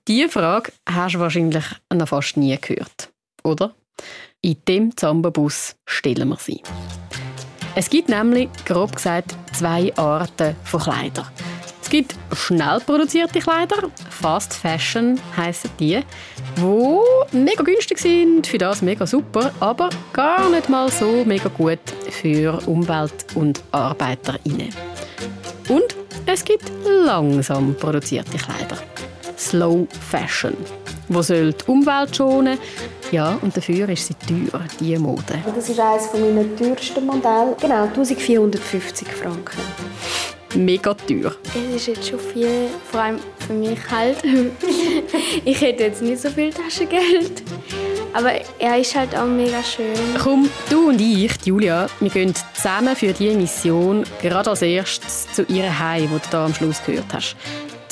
diese 0.08 0.30
Frage 0.30 0.72
hast 0.90 1.16
du 1.16 1.20
wahrscheinlich 1.20 1.66
noch 1.94 2.08
fast 2.08 2.38
nie 2.38 2.58
gehört, 2.60 3.12
oder? 3.44 3.76
In 4.46 4.58
dem 4.68 4.98
Zambabus 4.98 5.74
stellen 5.86 6.28
wir 6.28 6.36
sie. 6.36 6.62
Es 7.76 7.90
gibt 7.90 8.10
nämlich, 8.10 8.50
grob 8.66 8.94
gesagt, 8.94 9.34
zwei 9.54 9.96
Arten 9.96 10.58
von 10.66 10.82
Kleidern. 10.82 11.30
Es 11.82 11.90
gibt 11.90 12.14
schnell 12.34 12.82
produzierte 12.82 13.40
Kleider, 13.40 13.90
Fast 14.10 14.54
Fashion 14.54 15.18
heissen 15.38 15.70
die, 15.80 16.02
wo 16.58 17.02
mega 17.32 17.64
günstig 17.64 18.00
sind, 18.00 18.46
für 18.46 18.58
das 18.58 18.82
mega 18.82 19.08
super, 19.08 19.54
aber 19.62 19.90
gar 20.12 20.50
nicht 20.50 20.68
mal 20.68 20.92
so 20.92 21.24
mega 21.24 21.48
gut 21.48 21.80
für 22.10 22.60
Umwelt 22.66 23.26
und 23.36 23.64
ArbeiterInnen. 23.72 24.76
Und 25.70 25.96
es 26.26 26.44
gibt 26.44 26.70
langsam 26.86 27.76
produzierte 27.76 28.38
Kleider, 28.38 28.78
Slow 29.38 29.88
Fashion, 30.10 30.58
wo 31.10 31.22
soll 31.22 31.54
die 31.54 31.66
Umwelt 31.72 32.16
schonen, 32.16 32.58
ja, 33.12 33.38
und 33.42 33.56
dafür 33.56 33.90
ist 33.90 34.08
sie 34.08 34.16
teuer, 34.16 34.62
diese 34.80 35.00
Mode. 35.00 35.24
Das 35.56 35.70
ist 35.70 35.80
eines 35.80 36.14
meiner 36.14 36.56
teuersten 36.56 37.06
Modelle. 37.06 37.56
Genau, 37.60 37.84
1450 37.84 39.08
Franken. 39.08 39.62
Mega 40.56 40.94
teuer. 40.94 41.34
Es 41.56 41.76
ist 41.76 41.88
jetzt 41.88 42.10
schon 42.10 42.20
viel, 42.20 42.70
vor 42.92 43.02
allem 43.02 43.20
für 43.40 43.54
mich 43.54 43.80
halt. 43.90 44.18
ich 45.46 45.62
hätte 45.62 45.84
jetzt 45.84 46.02
nicht 46.02 46.22
so 46.22 46.30
viel 46.30 46.52
Taschengeld. 46.52 47.44
Aber 48.14 48.32
er 48.60 48.78
ist 48.78 48.96
halt 48.96 49.16
auch 49.16 49.26
mega 49.26 49.64
schön. 49.64 49.96
Komm, 50.22 50.48
du 50.70 50.90
und 50.90 51.02
ich, 51.02 51.36
die 51.40 51.50
Julia, 51.50 51.88
wir 52.00 52.10
gehen 52.10 52.34
zusammen 52.54 52.96
für 52.96 53.12
diese 53.12 53.36
Mission 53.36 54.04
gerade 54.22 54.52
als 54.52 54.62
erstes 54.62 55.28
zu 55.32 55.44
ihrer 55.44 55.80
Heim, 55.80 56.10
wo 56.12 56.18
du 56.18 56.28
da 56.30 56.46
am 56.46 56.54
Schluss 56.54 56.84
gehört 56.86 57.12
hast. 57.12 57.36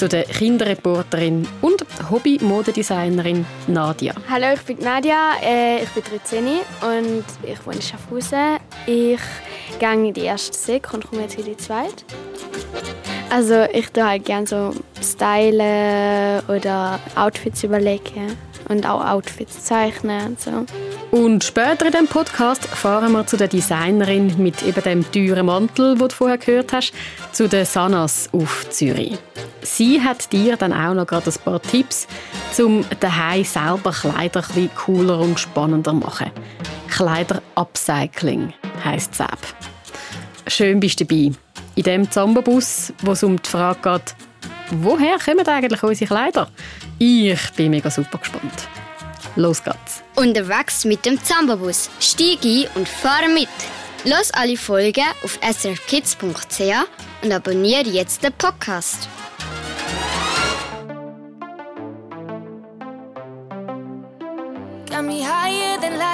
Zu 0.02 0.08
der 0.08 0.24
Kinderreporterin 0.24 1.48
und 1.62 1.86
Hobby-Modedesignerin 2.10 3.46
Nadia. 3.68 4.16
Hallo, 4.28 4.48
ich 4.56 4.62
bin 4.62 4.80
Nadia, 4.80 5.34
äh, 5.44 5.84
ich 5.84 5.90
bin 5.90 6.02
13 6.04 6.44
und 6.82 7.24
ich 7.44 7.64
wohne 7.68 7.76
in 7.76 7.82
Schaffhausen. 7.84 8.58
Ich 8.88 9.20
gehe 9.78 9.94
in 9.94 10.12
die 10.12 10.22
erste 10.22 10.58
Sek 10.58 10.92
und 10.96 11.08
komme 11.08 11.22
jetzt 11.22 11.38
in 11.38 11.46
die 11.46 11.56
zweite. 11.56 12.04
Also 13.30 13.66
ich 13.72 13.92
tue 13.92 14.04
halt 14.04 14.26
gerne 14.26 14.48
so 14.48 14.74
stylen 15.04 16.42
oder 16.48 17.00
Outfits 17.16 17.64
überlegen 17.64 18.36
und 18.70 18.88
auch 18.88 19.06
Outfits 19.06 19.66
zeichnen 19.66 20.30
und 20.30 20.42
so. 20.42 20.66
Und 21.12 21.44
später 21.44 21.86
in 21.86 21.92
dem 21.92 22.08
Podcast 22.08 22.66
fahren 22.66 23.12
wir 23.12 23.28
zu 23.28 23.38
der 23.38 23.50
Designerin 23.50 24.34
mit 24.42 24.64
eben 24.64 24.82
dem 24.82 25.12
teuren 25.12 25.46
Mantel, 25.46 25.96
den 25.96 26.08
du 26.08 26.16
vorher 26.16 26.40
gehört 26.40 26.74
hast, 26.74 26.92
zu 27.34 27.48
den 27.48 27.66
Sanas 27.66 28.30
auf 28.34 28.68
Zürich. 28.72 29.20
Sie 29.64 30.02
hat 30.02 30.32
dir 30.32 30.58
dann 30.58 30.74
auch 30.74 30.94
noch 30.94 31.08
gerade 31.08 31.30
ein 31.30 31.44
paar 31.44 31.62
Tipps, 31.62 32.08
um 32.58 32.86
daheim 33.00 33.44
selber 33.44 33.92
Kleider 33.92 34.44
ein 34.56 34.70
cooler 34.76 35.20
und 35.20 35.40
spannender 35.40 35.92
zu 35.92 35.98
machen. 35.98 36.32
Kleider-Upcycling 36.90 38.54
heisst 38.84 39.14
es 39.14 39.22
ab. 39.22 39.40
Schön 40.48 40.80
bist 40.80 41.00
du 41.00 41.06
dabei. 41.06 41.32
In 41.76 41.84
dem 41.84 42.12
Zambabus, 42.12 42.92
wo 43.02 43.12
es 43.12 43.24
um 43.24 43.42
die 43.42 43.50
Frage 43.50 43.80
geht, 43.82 44.16
woher 44.72 45.18
kommen 45.20 45.48
eigentlich 45.48 45.84
unsere 45.84 46.08
Kleider? 46.08 46.50
Ich 47.00 47.52
bin 47.56 47.72
mega 47.72 47.90
super 47.90 48.18
gespannt. 48.18 48.68
Los 49.36 49.64
geht's. 49.64 50.04
Unterwegs 50.16 50.84
mit 50.84 51.06
dem 51.06 51.24
Zambabus. 51.24 51.90
Steig 52.00 52.44
ein 52.44 52.66
und 52.76 52.90
fahre 52.90 53.30
mit. 53.30 53.48
Los 54.04 54.32
alle 54.32 54.58
Folgen 54.58 55.06
auf 55.24 55.40
srfkids.ch 55.42 57.24
und 57.24 57.32
abonniere 57.32 57.88
jetzt 57.88 58.24
den 58.24 58.34
Podcast. 58.34 59.08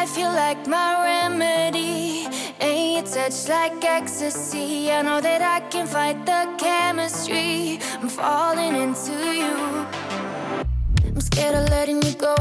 Feel 0.07 0.31
like 0.31 0.65
my 0.67 1.03
remedy. 1.03 2.27
Ain't 2.61 2.95
your 2.95 3.05
touch 3.05 3.49
like 3.49 3.83
ecstasy. 3.83 4.91
I 4.91 5.01
know 5.01 5.19
that 5.19 5.41
I 5.41 5.59
can 5.69 5.85
fight 5.85 6.25
the 6.25 6.41
chemistry. 6.57 7.79
I'm 8.01 8.09
falling 8.09 8.75
into 8.75 9.15
you. 9.41 9.55
I'm 11.05 11.21
scared 11.21 11.55
of 11.55 11.69
letting 11.69 12.01
you 12.01 12.13
go. 12.13 12.35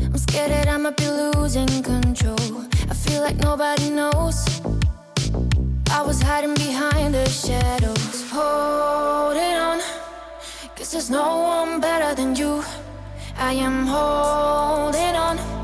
I'm 0.00 0.18
scared 0.18 0.50
that 0.50 0.68
I 0.68 0.76
might 0.78 0.96
be 0.96 1.08
losing 1.08 1.82
control. 1.82 2.64
I 2.90 2.94
feel 2.94 3.20
like 3.20 3.36
nobody 3.36 3.90
knows. 3.90 4.38
I 5.90 6.00
was 6.02 6.22
hiding 6.22 6.54
behind 6.54 7.14
the 7.14 7.28
shadows. 7.28 8.30
Holding 8.30 9.56
on. 9.68 9.78
Cause 10.76 10.92
there's 10.92 11.10
no 11.10 11.28
one 11.42 11.80
better 11.80 12.14
than 12.14 12.34
you. 12.34 12.64
I 13.36 13.52
am 13.52 13.86
holding 13.86 15.16
on. 15.16 15.63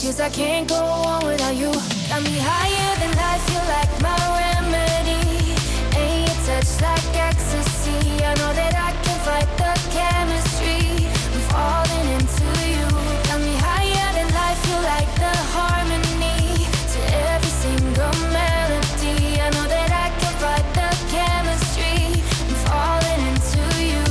Cause 0.00 0.18
I 0.18 0.30
can't 0.30 0.66
go 0.66 0.76
on 0.76 1.26
without 1.26 1.54
you. 1.54 1.70
Got 2.08 2.22
me 2.22 2.38
higher 2.40 2.96
than 3.00 3.12
life, 3.20 3.42
feel 3.46 3.64
like 3.68 3.92
my 4.00 4.16
remedy. 4.40 5.52
Ain't 5.94 6.26
your 6.26 6.40
touch 6.48 6.80
like 6.80 7.04
ecstasy. 7.14 8.24
I 8.24 8.32
know 8.40 8.52
that 8.56 8.74
I 8.74 8.96
can 9.04 9.18
fight 9.28 9.50
the 9.60 9.72
chemistry. 9.92 11.04
I'm 11.04 11.42
falling 11.52 12.06
into 12.16 12.48
you. 12.64 12.88
Got 13.28 13.40
me 13.44 13.54
higher 13.60 14.08
than 14.16 14.28
life, 14.32 14.58
feel 14.64 14.82
like 14.88 15.10
the 15.20 15.36
harmony 15.52 16.64
to 16.92 17.00
every 17.30 17.52
single 17.60 18.16
melody. 18.32 19.38
I 19.38 19.50
know 19.52 19.68
that 19.68 19.90
I 19.92 20.08
can 20.18 20.32
fight 20.40 20.66
the 20.80 20.90
chemistry. 21.12 22.24
I'm 22.48 22.56
falling 22.66 23.20
into 23.30 23.62
you. 23.84 24.04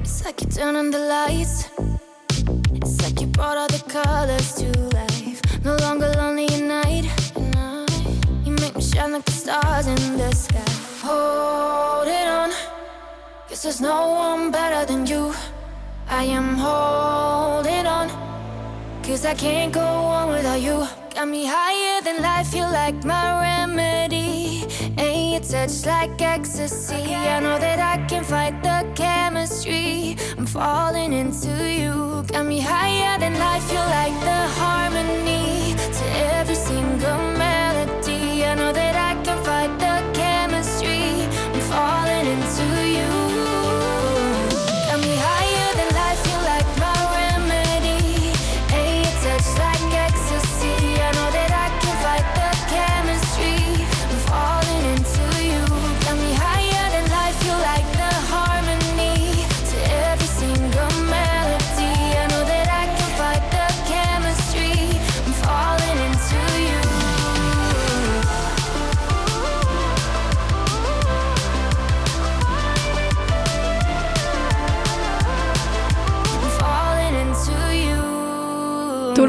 It's 0.00 0.24
like 0.24 0.40
you 0.40 0.48
turn 0.48 0.76
on 0.76 0.90
the 0.90 0.98
lights. 0.98 1.69
Brought 3.50 3.62
all 3.62 3.78
the 3.78 3.84
colors 3.90 4.54
to 4.60 4.70
life. 4.94 5.64
No 5.64 5.74
longer 5.78 6.06
lonely 6.16 6.46
at 6.46 6.62
night. 6.62 7.04
You 8.44 8.52
make 8.52 8.76
me 8.76 8.80
shine 8.80 9.10
like 9.10 9.24
the 9.24 9.32
stars 9.32 9.88
in 9.88 10.16
the 10.16 10.30
sky. 10.32 10.62
Hold 11.02 12.06
it 12.06 12.28
on. 12.28 12.50
Cause 13.48 13.64
there's 13.64 13.80
no 13.80 14.12
one 14.12 14.52
better 14.52 14.86
than 14.86 15.04
you. 15.04 15.34
I 16.06 16.22
am 16.26 16.58
holding 16.58 17.86
on. 17.86 18.06
Cause 19.02 19.24
I 19.24 19.34
can't 19.34 19.72
go 19.72 19.80
on 19.80 20.28
without 20.28 20.60
you. 20.60 20.86
Got 21.12 21.26
me 21.26 21.44
higher 21.44 22.00
than 22.02 22.22
life, 22.22 22.52
feel 22.52 22.70
like 22.70 23.02
my 23.02 23.26
remedy. 23.42 24.64
Your 25.30 25.38
touch 25.38 25.86
like 25.86 26.20
ecstasy. 26.20 27.14
I 27.14 27.38
know 27.38 27.56
that 27.56 27.78
I 27.78 28.04
can 28.08 28.24
fight 28.24 28.60
the 28.64 28.84
chemistry. 28.96 30.16
I'm 30.36 30.44
falling 30.44 31.12
into 31.12 31.52
you. 31.70 32.24
Got 32.26 32.46
me 32.46 32.58
higher 32.58 33.16
than 33.20 33.38
life, 33.38 33.62
feel 33.70 33.86
like 33.98 34.16
the 34.24 34.40
harmony 34.58 35.76
to 35.76 36.04
every 36.34 36.56
single 36.56 37.18
melody. 37.38 38.44
I 38.44 38.56
know 38.56 38.72
that 38.72 38.79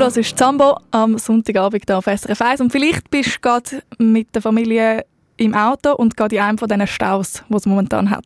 Du 0.02 0.06
hörst 0.08 0.40
Zambo 0.40 0.80
am 0.90 1.20
Sonntagabend 1.20 1.84
hier 1.86 1.96
auf 1.96 2.06
SRF 2.06 2.42
1 2.42 2.62
und 2.62 2.72
vielleicht 2.72 3.12
bist 3.12 3.36
du 3.36 3.40
gerade 3.42 3.84
mit 4.00 4.34
der 4.34 4.42
Familie 4.42 5.06
im 5.38 5.54
Auto 5.54 5.94
und 5.94 6.18
gerade 6.18 6.38
in 6.38 6.42
einem 6.42 6.58
von 6.58 6.68
diesen 6.68 6.88
Staus, 6.88 7.44
die 7.48 7.54
es 7.56 7.68
momentan 7.68 8.10
hat. 8.10 8.26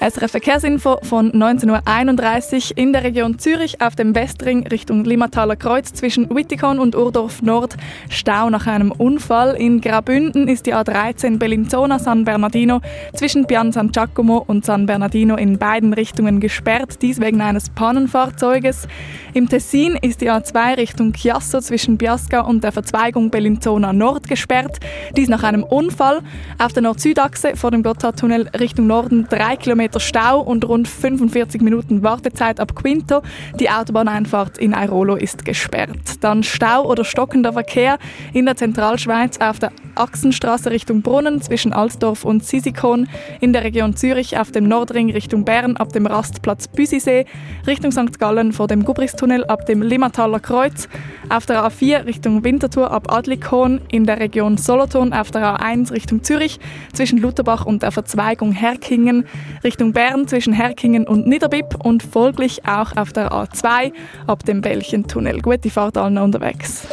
SRF 0.00 0.32
Verkehrsinfo 0.32 0.98
von 1.02 1.32
19.31 1.32 2.72
Uhr 2.72 2.78
in 2.78 2.92
der 2.92 3.04
Region 3.04 3.38
Zürich 3.38 3.80
auf 3.80 3.94
dem 3.96 4.14
Westring 4.14 4.66
Richtung 4.66 5.04
Limmataler 5.04 5.56
Kreuz 5.56 5.94
zwischen 5.94 6.28
Wittikon 6.28 6.78
und 6.78 6.94
Urdorf 6.94 7.40
Nord. 7.40 7.76
Stau 8.10 8.50
nach 8.50 8.66
einem 8.66 8.92
Unfall. 8.92 9.54
In 9.56 9.80
Graubünden 9.80 10.46
ist 10.46 10.66
die 10.66 10.74
A13 10.74 11.38
Bellinzona 11.38 11.98
San 11.98 12.24
Bernardino 12.24 12.82
zwischen 13.14 13.46
Pian 13.46 13.72
San 13.72 13.92
Giacomo 13.92 14.44
und 14.46 14.66
San 14.66 14.84
Bernardino 14.84 15.36
in 15.36 15.58
beiden 15.58 15.94
Richtungen 15.94 16.38
gesperrt, 16.38 17.00
dies 17.00 17.20
wegen 17.20 17.40
eines 17.40 17.70
Pannenfahrzeuges. 17.70 18.88
Im 19.32 19.48
Tessin 19.48 19.96
ist 20.02 20.20
die 20.20 20.30
A2 20.30 20.76
Richtung 20.76 21.12
Chiasso 21.12 21.60
zwischen 21.60 21.96
Biasca 21.96 22.40
und 22.40 22.62
der 22.62 22.72
Verzweigung 22.72 23.30
Bellinzona 23.30 23.92
Nord 23.92 24.28
gesperrt, 24.28 24.80
dies 25.16 25.28
nach 25.28 25.44
einem 25.44 25.62
Unfall. 25.62 26.20
Auf 26.58 26.72
der 26.72 26.82
Nord-Süd-Achse 26.82 27.56
vor 27.56 27.70
dem 27.70 27.82
Gotthardtunnel 27.82 28.48
Richtung 28.58 28.86
Norden 28.86 29.26
drei 29.30 29.56
Kilometer 29.56 29.93
Stau 30.00 30.40
und 30.40 30.66
rund 30.68 30.88
45 30.88 31.60
Minuten 31.60 32.02
Wartezeit 32.02 32.60
ab 32.60 32.74
Quinto. 32.74 33.22
Die 33.58 33.70
Autobahneinfahrt 33.70 34.58
in 34.58 34.72
Airolo 34.72 35.16
ist 35.16 35.44
gesperrt. 35.44 36.22
Dann 36.22 36.42
Stau 36.42 36.84
oder 36.84 37.04
stockender 37.04 37.52
Verkehr 37.52 37.98
in 38.32 38.46
der 38.46 38.56
Zentralschweiz 38.56 39.38
auf 39.38 39.58
der 39.58 39.72
Achsenstraße 39.94 40.70
Richtung 40.70 41.02
Brunnen 41.02 41.40
zwischen 41.40 41.72
Altdorf 41.72 42.24
und 42.24 42.44
Sisikon, 42.44 43.08
in 43.40 43.52
der 43.52 43.64
Region 43.64 43.96
Zürich 43.96 44.38
auf 44.38 44.50
dem 44.50 44.66
Nordring 44.68 45.10
Richtung 45.10 45.44
Bern 45.44 45.76
ab 45.76 45.92
dem 45.92 46.06
Rastplatz 46.06 46.68
Büsisee, 46.68 47.26
Richtung 47.66 47.92
St. 47.92 48.18
Gallen 48.18 48.52
vor 48.52 48.66
dem 48.66 48.84
Gubristunnel 48.84 49.44
ab 49.44 49.66
dem 49.66 49.82
Limmataler 49.82 50.40
Kreuz, 50.40 50.88
auf 51.28 51.46
der 51.46 51.64
A4 51.64 52.06
Richtung 52.06 52.44
Winterthur 52.44 52.90
ab 52.90 53.12
Adlikon, 53.12 53.80
in 53.90 54.04
der 54.04 54.20
Region 54.20 54.56
Solothurn 54.56 55.12
auf 55.12 55.30
der 55.30 55.60
A1 55.60 55.92
Richtung 55.92 56.22
Zürich 56.22 56.58
zwischen 56.92 57.18
Lutherbach 57.18 57.64
und 57.66 57.82
der 57.82 57.92
Verzweigung 57.92 58.52
Herkingen, 58.52 59.26
Richtung 59.62 59.73
Bern 59.76 60.28
zwischen 60.28 60.52
Herkingen 60.52 61.06
und 61.06 61.26
Niederbipp 61.26 61.84
und 61.84 62.02
folglich 62.02 62.66
auch 62.66 62.96
auf 62.96 63.12
der 63.12 63.32
A2 63.32 63.92
ab 64.26 64.44
dem 64.44 64.60
Belchentunnel. 64.60 65.40
Gute 65.40 65.70
Fahrt 65.70 65.96
allen 65.96 66.18
unterwegs. 66.18 66.86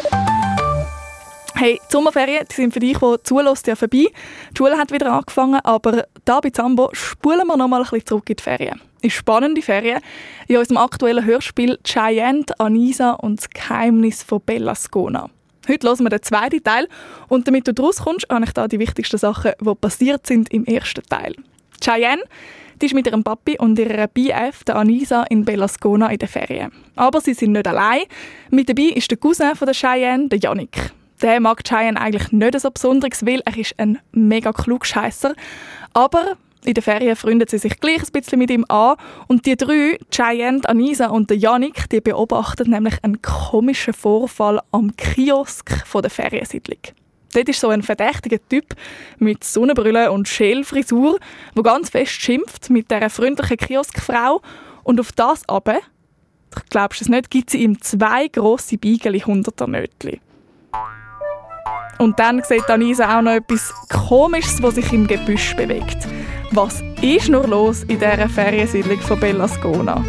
Hey, 1.56 1.80
die 1.88 1.92
Sommerferien 1.92 2.46
die 2.50 2.56
sind 2.56 2.74
für 2.74 2.80
dich, 2.80 2.98
die 2.98 3.16
zulässt, 3.24 3.68
ja 3.68 3.76
vorbei. 3.76 4.08
Die 4.52 4.58
Schule 4.58 4.78
hat 4.78 4.92
wieder 4.92 5.12
angefangen, 5.12 5.60
aber 5.64 6.06
da 6.26 6.40
bei 6.40 6.50
Zambo 6.50 6.90
spulen 6.94 7.46
wir 7.46 7.56
noch 7.56 7.68
mal 7.68 7.78
ein 7.78 7.84
bisschen 7.84 8.06
zurück 8.06 8.30
in 8.30 8.36
die 8.36 8.44
Ferien. 8.44 8.82
In 9.02 9.12
spannende 9.12 9.62
Ferien. 9.62 10.02
In 10.48 10.58
unserem 10.58 10.78
aktuellen 10.78 11.24
Hörspiel 11.24 11.78
Cheyenne, 11.84 12.46
Anisa 12.58 13.12
und 13.12 13.40
das 13.40 13.50
Geheimnis 13.50 14.24
von 14.24 14.42
Bella 14.42 14.74
Scona. 14.74 15.30
Heute 15.68 15.88
hören 15.88 16.00
wir 16.00 16.10
den 16.10 16.24
zweiten 16.24 16.64
Teil 16.64 16.88
und 17.28 17.48
damit 17.48 17.68
du 17.68 17.74
daraus 17.74 17.98
kommst, 17.98 18.28
habe 18.30 18.46
ich 18.46 18.52
da 18.54 18.68
die 18.68 18.80
wichtigsten 18.80 19.20
Sachen, 19.20 19.52
die 19.62 19.76
passiert 19.76 20.26
sind 20.26 20.52
im 20.52 20.66
ersten 20.66 21.04
Teil. 21.04 21.36
Cheyenne 21.80 22.24
die 22.82 22.88
ist 22.88 22.96
mit 22.96 23.08
ihrem 23.08 23.24
Papi 23.24 23.58
und 23.60 23.78
ihrer 23.78 24.08
BF, 24.08 24.64
der 24.64 24.76
Anisa, 24.76 25.24
in 25.24 25.46
Bellascona 25.46 26.10
in 26.10 26.18
den 26.18 26.28
Ferien. 26.28 26.72
Aber 26.96 27.22
sie 27.22 27.34
sind 27.34 27.52
nicht 27.52 27.68
allein. 27.68 28.02
Mit 28.50 28.70
dabei 28.70 28.94
ist 28.96 29.12
der 29.12 29.18
Cousin 29.18 29.56
von 29.56 29.68
der 29.68 29.76
Cheyenne, 29.76 30.30
der 30.30 30.40
Yannick. 30.40 30.92
Der 31.22 31.40
mag 31.40 31.64
Cheyenne 31.64 32.00
eigentlich 32.00 32.32
nicht 32.32 32.60
so 32.60 32.72
besonders, 32.72 33.26
weil 33.26 33.42
er 33.46 33.58
ist 33.58 33.76
ein 33.78 34.00
mega 34.12 34.52
klugscheisser. 34.52 35.36
Aber 35.94 36.38
in 36.66 36.74
den 36.74 36.84
Ferien 36.84 37.16
freundet 37.16 37.50
sie 37.50 37.58
sich 37.58 37.80
gleich 37.80 38.02
ein 38.02 38.12
bisschen 38.12 38.40
mit 38.40 38.50
ihm 38.50 38.66
an. 38.68 38.96
Und 39.28 39.46
die 39.46 39.56
drei, 39.56 40.00
Cheyenne, 40.12 40.62
Anisa 40.66 41.08
und 41.08 41.30
der 41.30 41.38
Yannick, 41.38 41.90
die 41.90 42.02
beobachten 42.02 42.72
nämlich 42.72 42.96
einen 43.04 43.22
komischen 43.22 43.94
Vorfall 43.94 44.60
am 44.72 44.96
Kiosk 44.96 45.86
von 45.86 46.02
der 46.02 46.12
Feriensiedlung. 46.12 46.80
Dort 47.34 47.50
ist 47.50 47.60
so 47.60 47.70
ein 47.70 47.82
verdächtiger 47.82 48.38
Typ 48.50 48.76
mit 49.20 49.44
Sonnenbrille 49.44 50.12
und 50.12 50.28
Schälfrisur, 50.28 51.20
der 51.56 51.64
ganz 51.64 51.90
fest 51.90 52.12
schimpft 52.12 52.70
mit 52.70 52.92
dieser 52.92 53.10
freundlichen 53.10 53.58
Kioskfrau. 53.58 54.42
Und 54.84 55.00
auf 55.00 55.12
das 55.12 55.48
aber, 55.48 55.80
du 56.52 56.62
glaubst 56.70 57.02
es 57.02 57.10
nicht, 57.10 57.30
gibt 57.30 57.50
sie 57.50 57.64
ihm 57.64 57.82
zwei 57.82 58.28
grosse 58.28 58.78
Beigeli 58.78 59.20
hunderter 59.20 59.68
Nötli. 59.68 60.20
Und 62.00 62.20
dann 62.20 62.42
sieht 62.44 62.68
Anisa 62.68 63.20
auch 63.20 63.22
noch 63.22 63.34
etwas 63.34 63.74
Komisches, 63.90 64.62
was 64.64 64.76
sich 64.76 64.92
im 64.92 65.06
Gebüsch 65.06 65.56
bewegt. 65.56 66.08
Was 66.52 66.82
ist 67.02 67.30
nur 67.30 67.48
los 67.48 67.84
in 67.84 68.00
dieser 68.00 68.28
Feriensiedlung 68.28 69.00
von 69.00 69.20
Bellascona? 69.20 70.04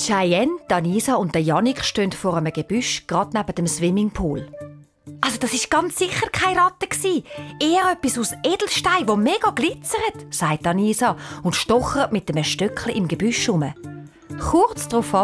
Cheyenne, 0.00 0.56
Danisa 0.66 1.16
und 1.16 1.34
der 1.34 1.42
Yannick 1.42 1.84
stehen 1.84 2.12
vor 2.12 2.34
einem 2.34 2.52
Gebüsch, 2.52 3.06
gerade 3.06 3.36
neben 3.36 3.54
dem 3.54 3.66
Swimmingpool. 3.66 4.50
Also 5.20 5.36
das 5.38 5.52
ist 5.52 5.70
ganz 5.70 5.98
sicher 5.98 6.28
keine 6.30 6.58
Ratte 6.58 6.86
eher 7.60 7.92
etwas 7.92 8.18
aus 8.18 8.32
Edelstein, 8.42 9.06
wo 9.06 9.16
mega 9.16 9.50
glitzert, 9.50 10.00
sagt 10.30 10.64
Danisa 10.64 11.16
und 11.42 11.54
stochert 11.54 12.12
mit 12.12 12.30
einem 12.30 12.44
Stöckchen 12.44 12.94
im 12.94 13.08
Gebüsch 13.08 13.46
um. 13.50 13.74
Kurz 14.40 14.88
darauf 14.88 15.14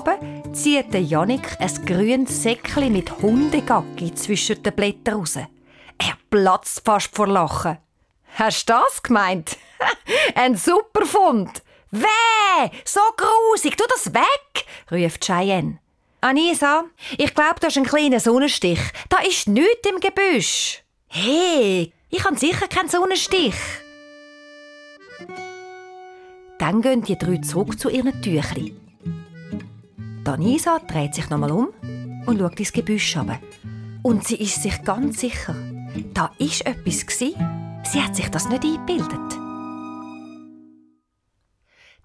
zieht 0.53 0.93
der 0.93 1.03
Yannick 1.03 1.57
ein 1.59 1.87
grünes 1.87 2.43
Säckchen 2.43 2.93
mit 2.93 3.23
Hundegacki 3.23 4.15
zwischen 4.15 4.63
den 4.63 4.75
Blättern 4.75 5.21
raus. 5.21 5.37
Er 5.37 6.19
platzt 6.29 6.83
fast 6.85 7.17
vor 7.17 7.29
Lachen. 7.29 7.79
Hast 8.35 8.69
du 8.69 8.75
das 8.75 9.03
gemeint? 9.03 9.57
Ein 10.35 10.57
super 10.57 11.07
Fund! 11.07 11.63
Weh, 12.03 12.71
so 12.85 13.01
grusig, 13.17 13.77
tu 13.77 13.85
das 13.89 14.13
weg, 14.13 14.67
ruft 14.91 15.25
Cheyenne. 15.25 15.79
Anisa, 16.21 16.85
ich 17.19 17.35
glaube, 17.35 17.61
du 17.61 17.67
hast 17.67 17.77
einen 17.77 17.87
kleinen 17.87 18.19
Sonnenstich. 18.19 18.81
Da 19.09 19.19
ist 19.19 19.49
nichts 19.49 19.89
im 19.89 20.01
Gebüsch. 20.01 20.83
Hey, 21.09 21.93
ich 22.11 22.25
habe 22.25 22.37
sicher 22.37 22.67
keinen 22.69 22.89
Sonnenstich. 22.89 23.55
Dann 26.59 26.83
gehen 26.83 27.03
die 27.03 27.17
drei 27.17 27.37
zurück 27.39 27.79
zu 27.79 27.91
ihren 27.91 28.21
Tüchern. 28.23 28.73
Anisa 30.25 30.81
dreht 30.81 31.15
sich 31.15 31.31
nochmal 31.31 31.53
um 31.53 31.69
und 32.27 32.39
schaut 32.39 32.59
ins 32.59 32.73
Gebüsch 32.73 33.17
runter. 33.17 33.39
Und 34.03 34.27
sie 34.27 34.37
ist 34.37 34.63
sich 34.63 34.83
ganz 34.83 35.21
sicher, 35.21 35.55
da 36.13 36.33
ist 36.39 36.67
etwas. 36.67 37.07
Sie 37.09 38.03
hat 38.03 38.17
sich 38.17 38.29
das 38.29 38.49
nicht 38.49 38.65
eingebildet. 38.65 39.46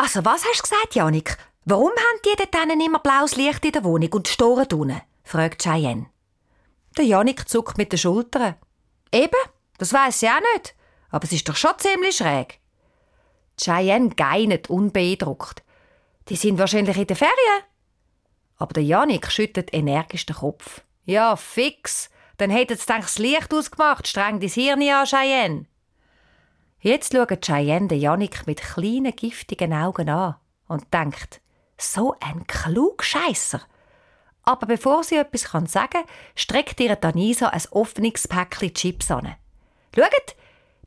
Also, 0.01 0.25
was 0.25 0.43
hast 0.43 0.57
du 0.57 0.63
gesagt, 0.63 0.95
Janik? 0.95 1.37
Warum 1.63 1.91
haben 1.91 2.21
die 2.25 2.35
dort 2.35 2.71
immer 2.71 2.97
blaues 2.97 3.35
Licht 3.35 3.63
in 3.63 3.71
der 3.71 3.83
Wohnung 3.83 4.11
und 4.11 4.27
storen 4.27 4.65
unten? 4.73 4.99
fragt 5.23 5.61
Cheyenne. 5.61 6.07
Der 6.97 7.05
Janik 7.05 7.47
zuckt 7.47 7.77
mit 7.77 7.91
den 7.91 7.99
Schultern. 7.99 8.55
Eben, 9.11 9.37
das 9.77 9.93
weiß 9.93 10.23
ich 10.23 10.29
auch 10.29 10.39
nicht. 10.55 10.73
Aber 11.11 11.23
es 11.23 11.31
ist 11.31 11.47
doch 11.47 11.55
schon 11.55 11.77
ziemlich 11.77 12.17
schräg. 12.17 12.59
Cheyenne 13.61 14.09
geinet 14.09 14.71
unbeeindruckt. 14.71 15.61
Die 16.29 16.35
sind 16.35 16.57
wahrscheinlich 16.57 16.97
in 16.97 17.05
der 17.05 17.15
Ferien. 17.15 17.63
Aber 18.57 18.73
der 18.73 18.83
Janik 18.83 19.31
schüttet 19.31 19.71
energisch 19.71 20.25
den 20.25 20.37
Kopf. 20.37 20.81
Ja, 21.05 21.35
fix. 21.35 22.09
Dann 22.37 22.49
hätte 22.49 22.73
es 22.73 22.87
das 22.87 23.19
Licht 23.19 23.53
ausgemacht. 23.53 24.07
Streng 24.07 24.39
dein 24.39 24.49
Hirn 24.49 24.81
an, 24.81 25.05
Cheyenne. 25.05 25.67
Jetzt 26.83 27.13
schaut 27.13 27.45
Cheyenne 27.45 27.87
den 27.87 27.99
Janik 27.99 28.47
mit 28.47 28.59
kleinen, 28.59 29.15
giftigen 29.15 29.71
Augen 29.71 30.09
an 30.09 30.35
und 30.67 30.91
denkt, 30.91 31.39
so 31.77 32.15
ein 32.19 32.47
Klugscheisser. 32.47 33.61
Aber 34.41 34.65
bevor 34.65 35.03
sie 35.03 35.17
etwas 35.17 35.41
sagen 35.71 35.89
kann, 35.91 36.05
streckt 36.35 36.79
ihr 36.79 36.95
Danisa 36.95 37.49
ein 37.49 37.61
offenes 37.69 38.27
Päckchen 38.27 38.73
Chips 38.73 39.11
an. 39.11 39.35
Schaut, 39.95 40.35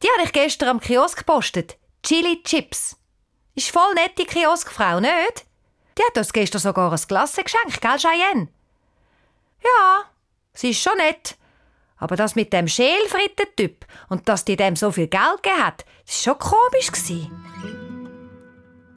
die 0.02 0.08
habe 0.08 0.24
ich 0.24 0.32
gestern 0.32 0.70
am 0.70 0.80
Kiosk 0.80 1.18
gepostet. 1.18 1.76
Chili 2.02 2.42
Chips. 2.42 2.96
Ist 3.54 3.70
voll 3.70 3.94
nett, 3.94 4.18
die 4.18 4.24
Kioskfrau, 4.24 4.98
nicht? 4.98 5.46
Die 5.96 6.02
hat 6.02 6.18
uns 6.18 6.32
gestern 6.32 6.60
sogar 6.60 6.90
ein 6.90 7.00
Glas 7.06 7.36
geschenkt, 7.36 7.80
gell, 7.80 7.98
Cheyenne? 7.98 8.48
Ja, 9.62 10.04
sie 10.52 10.70
ist 10.70 10.82
schon 10.82 10.96
nett. 10.96 11.36
Aber 12.04 12.16
das 12.16 12.34
mit 12.34 12.52
dem 12.52 12.68
Schälfritten-Typ 12.68 13.86
und 14.10 14.28
dass 14.28 14.44
die 14.44 14.56
dem 14.56 14.76
so 14.76 14.90
viel 14.90 15.06
Geld 15.06 15.42
gegeben 15.42 15.64
hat, 15.64 15.86
war 15.86 16.34
schon 16.34 16.38
komisch. 16.38 17.30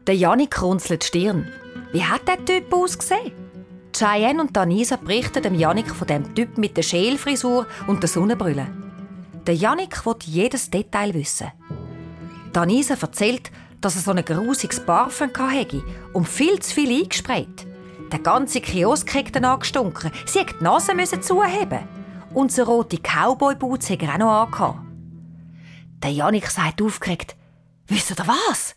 Der 0.06 0.14
Janik 0.14 0.62
runzelt 0.62 1.04
die 1.04 1.08
Stirn. 1.08 1.50
Wie 1.94 2.04
hat 2.04 2.28
der 2.28 2.44
Typ 2.44 2.74
ausgesehen? 2.74 3.32
Cheyenne 3.94 4.42
und 4.42 4.58
Danisa 4.58 4.98
berichten 4.98 5.42
dem 5.42 5.56
Janik 5.56 5.96
von 5.96 6.06
dem 6.06 6.36
Typ 6.36 6.58
mit 6.58 6.76
der 6.76 6.82
Schälfrisur 6.82 7.66
und 7.88 8.04
der 8.04 8.10
Sonnenbrille. 8.10 8.68
Der 9.46 9.56
Janik 9.56 10.06
will 10.06 10.16
jedes 10.26 10.70
Detail 10.70 11.14
wissen. 11.14 11.48
Danisa 12.52 12.96
erzählt, 13.02 13.52
dass 13.80 13.96
er 13.96 14.02
so 14.02 14.12
ein 14.12 14.26
grusiges 14.26 14.86
Parfum 14.86 15.30
hatte 15.34 15.82
und 16.12 16.28
viel 16.28 16.60
zu 16.60 16.76
viel 16.76 17.04
eingesprayt. 17.04 17.66
Der 18.12 18.20
ganze 18.20 18.60
Kiosk 18.60 19.16
hat 19.16 19.34
dann 19.34 19.46
angestunken. 19.46 20.12
Sie 20.26 20.42
hat 20.42 20.56
die 20.60 20.64
Nase 20.66 21.22
zuheben. 21.22 21.97
Und 22.38 22.52
so 22.52 22.62
rote 22.62 23.00
Cowboy-Boots 23.00 23.90
hat 23.90 24.04
er 24.04 24.14
auch 24.14 24.18
noch 24.20 24.44
angehabt. 24.44 24.80
Der 26.04 26.12
Janik 26.12 26.52
sagt 26.52 26.84
aufgeregt, 26.84 27.36
wisst 27.88 28.12
ihr 28.12 28.28
was? 28.28 28.76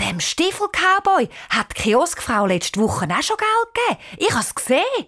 Dem 0.00 0.20
Stiefel-Cowboy 0.20 1.28
hat 1.50 1.76
die 1.76 1.82
Kioskfrau 1.82 2.46
letzte 2.46 2.78
Woche 2.80 3.08
auch 3.10 3.22
schon 3.22 3.36
Geld 3.36 3.74
gegeben. 3.74 4.00
Ich 4.18 4.30
habe 4.30 4.44
es 4.44 4.54
gesehen. 4.54 5.06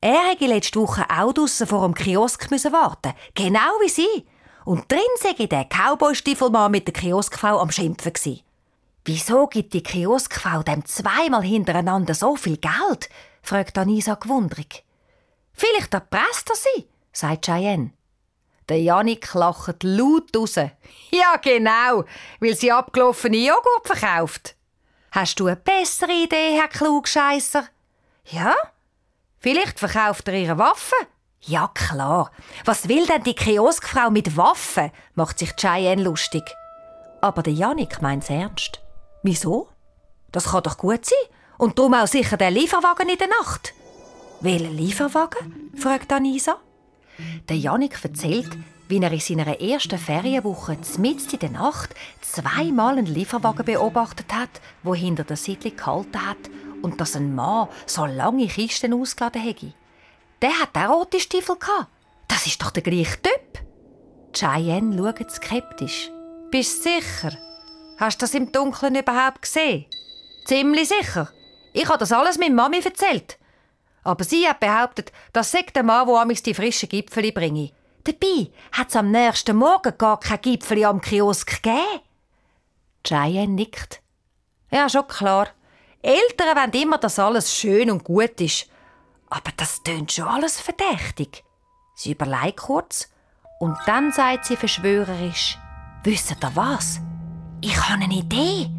Er 0.00 0.30
hätte 0.30 0.46
letzte 0.46 0.80
Woche 0.80 1.04
auch 1.08 1.32
draussen 1.32 1.68
vor 1.68 1.86
dem 1.86 1.94
Kiosk 1.94 2.50
müssen 2.50 2.72
warten. 2.72 3.14
Genau 3.36 3.78
wie 3.80 3.88
sie. 3.88 4.26
Und 4.64 4.90
drin 4.90 4.98
sei 5.20 5.34
der 5.46 5.66
Cowboy-Stiefelmann 5.66 6.72
mit 6.72 6.88
der 6.88 6.94
Kioskfrau 6.94 7.60
am 7.60 7.70
Schimpfen 7.70 8.12
gsi. 8.12 8.42
Wieso 9.04 9.46
gibt 9.46 9.72
die 9.72 9.84
Kioskfrau 9.84 10.64
dem 10.64 10.84
zweimal 10.84 11.44
hintereinander 11.44 12.14
so 12.14 12.34
viel 12.34 12.56
Geld? 12.56 13.08
fragt 13.40 13.78
Anisa 13.78 14.14
gewundrig. 14.14 14.82
Vielleicht 15.58 15.92
erpresst 15.92 16.48
er 16.50 16.54
sie, 16.54 16.88
sagt 17.12 17.46
Cheyenne. 17.46 17.90
Der 18.68 18.80
Janik 18.80 19.34
lacht 19.34 19.82
laut 19.82 20.34
raus. 20.36 20.54
Ja, 21.10 21.36
genau, 21.42 22.04
weil 22.38 22.54
sie 22.54 22.70
abgelaufene 22.70 23.38
Joghurt 23.38 23.86
verkauft. 23.86 24.54
Hast 25.10 25.40
du 25.40 25.46
eine 25.46 25.56
bessere 25.56 26.12
Idee, 26.12 26.52
Herr 26.52 26.68
Klugscheisser? 26.68 27.64
Ja? 28.26 28.54
Vielleicht 29.40 29.80
verkauft 29.80 30.28
er 30.28 30.34
ihre 30.34 30.58
Waffen? 30.58 31.06
Ja, 31.40 31.70
klar. 31.74 32.30
Was 32.64 32.88
will 32.88 33.06
denn 33.06 33.24
die 33.24 33.34
Kioskfrau 33.34 34.10
mit 34.10 34.36
Waffen? 34.36 34.92
macht 35.14 35.40
sich 35.40 35.56
Cheyenne 35.56 36.02
lustig. 36.02 36.44
Aber 37.20 37.42
der 37.42 37.54
Janik 37.54 38.00
meint's 38.00 38.30
ernst. 38.30 38.80
Wieso? 39.24 39.70
Das 40.30 40.50
kann 40.50 40.62
doch 40.62 40.76
gut 40.78 41.04
sein. 41.04 41.18
Und 41.56 41.78
darum 41.78 41.94
auch 41.94 42.06
sicher 42.06 42.36
der 42.36 42.52
Lieferwagen 42.52 43.08
in 43.08 43.18
der 43.18 43.28
Nacht. 43.28 43.72
Welcher 44.40 44.70
Lieferwagen? 44.70 45.72
fragt 45.76 46.12
Anisa. 46.12 46.58
Der 47.48 47.56
Janik 47.56 47.98
erzählt, 48.04 48.50
wie 48.86 49.02
er 49.02 49.10
in 49.10 49.18
seiner 49.18 49.60
ersten 49.60 49.98
Ferienwoche 49.98 50.78
mitten 50.98 51.30
in 51.32 51.38
der 51.40 51.50
Nacht 51.50 51.94
zweimal 52.20 52.98
einen 52.98 53.06
Lieferwagen 53.06 53.64
beobachtet 53.64 54.32
hat, 54.32 54.60
wo 54.84 54.94
hinter 54.94 55.24
der 55.24 55.36
Siedlung 55.36 55.76
gehalten 55.76 56.24
hat 56.24 56.36
und 56.82 57.00
dass 57.00 57.16
ein 57.16 57.34
Mann 57.34 57.66
so 57.86 58.06
lange 58.06 58.46
Kisten 58.46 58.94
ausgeladen 58.94 59.42
hätte. 59.42 59.72
Der 60.40 60.50
hat 60.60 60.76
auch 60.76 61.00
rote 61.00 61.18
Stiefel 61.18 61.56
gehabt. 61.56 61.88
Das 62.28 62.46
ist 62.46 62.62
doch 62.62 62.70
der 62.70 62.84
gleiche 62.84 63.20
Typ. 63.20 63.64
Cheyenne 64.32 64.96
schaut 64.96 65.32
skeptisch. 65.32 66.10
Bist 66.52 66.84
du 66.84 66.90
sicher? 66.90 67.36
Hast 67.98 68.22
du 68.22 68.24
das 68.24 68.34
im 68.34 68.52
Dunkeln 68.52 68.94
überhaupt 68.94 69.42
gesehen? 69.42 69.86
Ziemlich 70.44 70.88
sicher. 70.88 71.28
Ich 71.72 71.88
habe 71.88 71.98
das 71.98 72.12
alles 72.12 72.38
meiner 72.38 72.54
Mami 72.54 72.78
erzählt. 72.78 73.37
Aber 74.04 74.24
sie 74.24 74.48
hat 74.48 74.60
behauptet, 74.60 75.12
das 75.32 75.50
sei 75.50 75.62
der 75.74 75.82
Mann, 75.82 76.06
der 76.06 76.36
die 76.36 76.54
frischen 76.54 76.88
Gipfeli 76.88 77.32
bringe. 77.32 77.70
Dabei 78.04 78.50
hat 78.72 78.88
es 78.88 78.96
am 78.96 79.10
nächsten 79.10 79.56
Morgen 79.56 79.96
gar 79.98 80.18
kein 80.20 80.40
Gipfeli 80.40 80.84
am 80.84 81.00
Kiosk 81.00 81.62
gegeben. 81.62 82.00
Cheyenne 83.04 83.54
nickt. 83.54 84.00
Ja, 84.70 84.88
schon 84.88 85.06
klar. 85.06 85.48
Eltern 86.02 86.56
wollen 86.56 86.82
immer, 86.82 86.98
dass 86.98 87.18
alles 87.18 87.54
schön 87.54 87.90
und 87.90 88.04
gut 88.04 88.40
ist. 88.40 88.68
Aber 89.30 89.50
das 89.56 89.82
tönt 89.82 90.12
schon 90.12 90.26
alles 90.26 90.60
verdächtig. 90.60 91.44
Sie 91.94 92.12
überlegt 92.12 92.58
kurz 92.58 93.10
und 93.58 93.76
dann 93.86 94.12
sagt 94.12 94.46
sie 94.46 94.56
verschwörerisch: 94.56 95.58
Wisst 96.04 96.30
ihr 96.30 96.50
was? 96.54 97.00
Ich 97.60 97.76
habe 97.76 98.04
eine 98.04 98.14
Idee. 98.14 98.70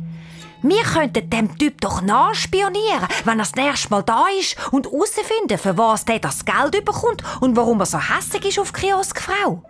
Wir 0.61 0.83
könnten 0.83 1.29
dem 1.29 1.57
Typ 1.57 1.79
doch 1.79 2.01
nachspionieren, 2.01 3.07
wenn 3.23 3.39
er 3.39 3.45
das 3.45 3.55
nächste 3.55 3.89
Mal 3.89 4.03
da 4.03 4.25
ist 4.39 4.57
und 4.71 4.85
herausfinden, 4.87 5.57
für 5.57 5.77
was 5.77 6.05
der 6.05 6.19
das 6.19 6.43
Geld 6.43 6.83
bekommt 6.83 7.23
und 7.39 7.55
warum 7.55 7.79
er 7.79 7.85
so 7.85 7.99
hässlich 7.99 8.45
ist 8.45 8.59
auf 8.59 8.73
die 8.73 8.81
Kioskfrau. 8.81 9.63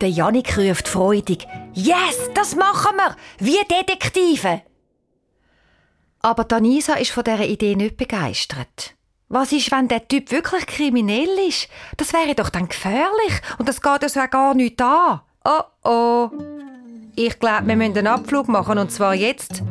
Der 0.00 0.10
Janik 0.10 0.58
ruft 0.58 0.88
freudig: 0.88 1.46
Yes, 1.72 2.30
das 2.34 2.56
machen 2.56 2.96
wir! 2.96 3.16
Wie 3.38 3.58
Detektive! 3.70 4.62
Aber 6.20 6.44
Danisa 6.44 6.94
ist 6.94 7.12
von 7.12 7.22
dieser 7.22 7.46
Idee 7.46 7.76
nicht 7.76 7.96
begeistert. 7.96 8.94
Was 9.28 9.52
ist, 9.52 9.70
wenn 9.70 9.88
der 9.88 10.06
Typ 10.06 10.30
wirklich 10.32 10.66
kriminell 10.66 11.38
ist? 11.48 11.68
Das 11.96 12.12
wäre 12.12 12.34
doch 12.34 12.50
dann 12.50 12.68
gefährlich 12.68 13.40
und 13.58 13.68
das 13.68 13.80
geht 13.80 14.02
uns 14.02 14.14
ja 14.14 14.26
gar 14.26 14.54
nicht 14.54 14.80
an. 14.82 15.20
Oh 15.44 15.62
oh. 15.84 16.30
Ich 17.18 17.38
glaube, 17.38 17.66
wir 17.66 17.76
müssen 17.76 17.96
einen 17.96 18.08
Abflug 18.08 18.46
machen 18.46 18.76
und 18.76 18.92
zwar 18.92 19.14
jetzt. 19.14 19.62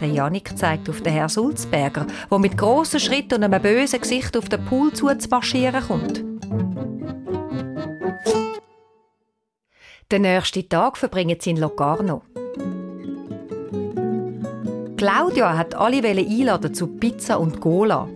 Der 0.00 0.08
Janik 0.08 0.56
zeigt 0.56 0.88
auf 0.88 1.02
den 1.02 1.12
Herrn 1.12 1.28
Sulzberger, 1.28 2.06
der 2.30 2.38
mit 2.38 2.56
grossen 2.56 3.00
Schritten 3.00 3.34
und 3.34 3.44
einem 3.44 3.62
bösen 3.62 4.00
Gesicht 4.00 4.34
auf 4.34 4.48
den 4.48 4.64
Pool 4.64 4.94
zuzumarschieren 4.94 5.84
kommt. 5.86 6.24
Den 10.10 10.22
nächsten 10.22 10.66
Tag 10.70 10.96
verbringen 10.96 11.36
sie 11.38 11.50
in 11.50 11.58
Locarno. 11.58 12.22
Claudia 14.96 15.58
hat 15.58 15.74
alle 15.74 16.02
einladen 16.02 16.72
zu 16.72 16.86
Pizza 16.86 17.38
und 17.38 17.60
Cola. 17.60 18.08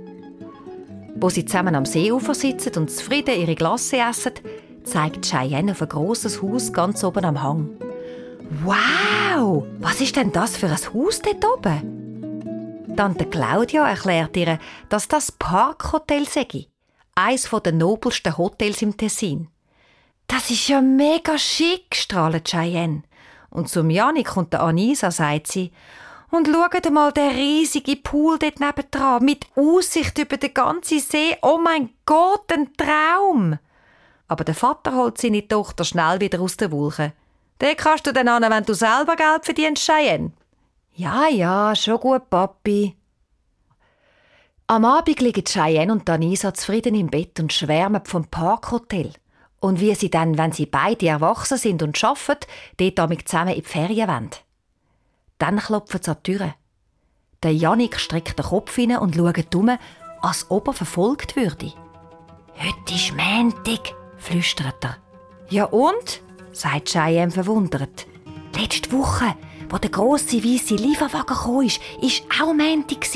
Wo 1.16 1.28
sie 1.28 1.44
zusammen 1.44 1.74
am 1.74 1.84
Seeufer 1.84 2.34
sitzen 2.34 2.78
und 2.78 2.90
zufrieden 2.90 3.38
ihre 3.38 3.56
Glasse 3.56 3.98
essen, 3.98 4.32
zeigt 4.84 5.26
Cheyenne 5.26 5.72
auf 5.72 5.82
ein 5.82 5.88
grosses 5.88 6.40
Haus 6.40 6.72
ganz 6.72 7.04
oben 7.04 7.26
am 7.26 7.42
Hang. 7.42 7.89
Wow! 8.50 9.64
Was 9.78 10.00
ist 10.00 10.16
denn 10.16 10.32
das 10.32 10.56
für 10.56 10.66
ein 10.66 10.72
Haus 10.72 11.22
dort 11.22 11.44
oben? 11.44 12.94
Tante 12.96 13.26
Claudia 13.26 13.88
erklärt 13.88 14.36
ihr, 14.36 14.58
dass 14.88 15.06
das 15.06 15.30
Parkhotel 15.30 16.26
sei. 16.28 16.66
Eines 17.14 17.48
der 17.48 17.72
nobelsten 17.72 18.36
Hotels 18.36 18.82
im 18.82 18.96
Tessin. 18.96 19.48
Das 20.26 20.50
ist 20.50 20.66
ja 20.68 20.80
mega 20.80 21.38
schick, 21.38 21.94
strahlt 21.94 22.48
Cheyenne. 22.48 23.04
Und 23.50 23.68
zum 23.68 23.88
Janik 23.88 24.36
und 24.36 24.52
der 24.52 24.62
Anisa 24.62 25.12
sagt 25.12 25.46
sie, 25.46 25.70
und 26.30 26.48
schaut 26.48 26.90
mal 26.90 27.12
den 27.12 27.30
riesigen 27.30 28.02
Pool 28.02 28.38
dort 28.38 28.58
nebendran, 28.58 29.24
mit 29.24 29.46
Aussicht 29.54 30.18
über 30.18 30.36
den 30.36 30.54
ganzen 30.54 30.98
See. 30.98 31.36
Oh 31.42 31.58
mein 31.62 31.90
Gott, 32.04 32.52
ein 32.52 32.72
Traum! 32.76 33.58
Aber 34.26 34.44
der 34.44 34.54
Vater 34.54 34.94
holt 34.94 35.18
seine 35.18 35.46
Tochter 35.46 35.84
schnell 35.84 36.20
wieder 36.20 36.40
aus 36.40 36.56
der 36.56 36.70
Wolke. 36.72 37.12
Den 37.60 37.76
kannst 37.76 38.06
du 38.06 38.12
dann 38.12 38.28
an, 38.28 38.50
wenn 38.50 38.64
du 38.64 38.74
selber 38.74 39.16
Geld 39.16 39.44
verdienst, 39.44 39.84
Cheyenne. 39.84 40.32
Ja, 40.94 41.28
ja, 41.28 41.74
schon 41.76 41.98
gut, 41.98 42.30
Papi. 42.30 42.96
Am 44.66 44.84
Abend 44.84 45.20
liegen 45.20 45.44
Cheyenne 45.44 45.92
und 45.92 46.08
Danisa 46.08 46.54
zufrieden 46.54 46.94
im 46.94 47.08
Bett 47.08 47.38
und 47.40 47.52
schwärmen 47.52 48.04
vom 48.04 48.26
Parkhotel. 48.26 49.12
Und 49.58 49.80
wie 49.80 49.94
sie 49.94 50.10
dann, 50.10 50.38
wenn 50.38 50.52
sie 50.52 50.66
beide 50.66 51.08
erwachsen 51.08 51.58
sind 51.58 51.82
und 51.82 52.02
arbeiten, 52.02 52.46
dort 52.78 52.98
damit 52.98 53.28
zusammen 53.28 53.54
in 53.54 53.62
die 53.62 53.68
Ferien 53.68 54.08
wollen. 54.08 54.30
Dann 55.38 55.58
klopfen 55.58 56.00
sie 56.02 56.10
an 56.10 56.16
die 56.24 56.32
Tür. 56.32 56.54
Der 57.42 57.52
Janik 57.52 57.98
streckt 57.98 58.38
den 58.38 58.46
Kopf 58.46 58.74
hin 58.76 58.96
und 58.96 59.16
schaut 59.16 59.54
um, 59.54 59.70
als 60.22 60.46
ob 60.50 60.68
er 60.68 60.74
verfolgt 60.74 61.36
würde. 61.36 61.72
«Heute 62.56 62.94
ist 62.94 63.14
Montag», 63.14 63.94
flüstert 64.18 64.84
er. 64.84 64.96
«Ja 65.48 65.64
und?» 65.64 66.22
Sagt 66.60 66.90
Cheyenne 66.90 67.30
verwundert. 67.30 68.06
«Letzte 68.54 68.92
Woche, 68.92 69.34
wo 69.70 69.78
der 69.78 69.90
grosse 69.90 70.44
weisse 70.44 70.74
Lieferwagen 70.74 71.36
kam, 71.36 71.62
ist, 71.62 71.80
ist 72.02 72.24
auch 72.40 72.52
Montag. 72.52 73.06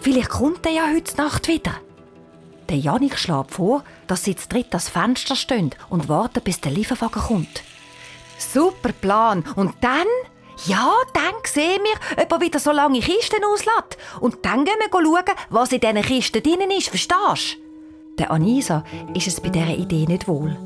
Vielleicht 0.00 0.30
kommt 0.30 0.66
er 0.66 0.72
ja 0.72 0.82
heute 0.92 1.16
Nacht 1.16 1.46
wieder.» 1.48 1.74
Der 2.68 2.78
Janik 2.78 3.18
schlägt 3.18 3.52
vor, 3.52 3.84
dass 4.06 4.24
sie 4.24 4.34
zu 4.34 4.48
dritt 4.48 4.68
das 4.70 4.88
Fenster 4.88 5.36
stehen 5.36 5.70
und 5.90 6.08
warten, 6.08 6.42
bis 6.42 6.60
der 6.60 6.72
Lieferwagen 6.72 7.22
kommt. 7.22 7.62
Super 8.38 8.92
Plan. 8.92 9.44
Und 9.54 9.74
dann? 9.80 10.06
Ja, 10.66 10.92
dann 11.12 11.34
sehen 11.44 11.80
wir, 11.82 12.22
ob 12.22 12.32
er 12.32 12.40
wieder 12.40 12.58
so 12.58 12.72
lange 12.72 13.00
Kisten 13.00 13.44
auslässt. 13.44 13.98
Und 14.20 14.44
dann 14.44 14.64
gehen 14.64 14.74
wir 14.78 14.88
schauen, 14.90 15.36
was 15.50 15.72
in 15.72 15.80
diesen 15.80 16.02
Kisten 16.02 16.42
drin 16.42 16.70
ist, 16.70 16.88
verstehst 16.88 17.58
du? 17.58 18.16
Der 18.18 18.30
Anisa 18.30 18.84
ist 19.14 19.26
es 19.26 19.40
bei 19.40 19.50
dieser 19.50 19.76
Idee 19.76 20.06
nicht 20.06 20.26
wohl. 20.26 20.56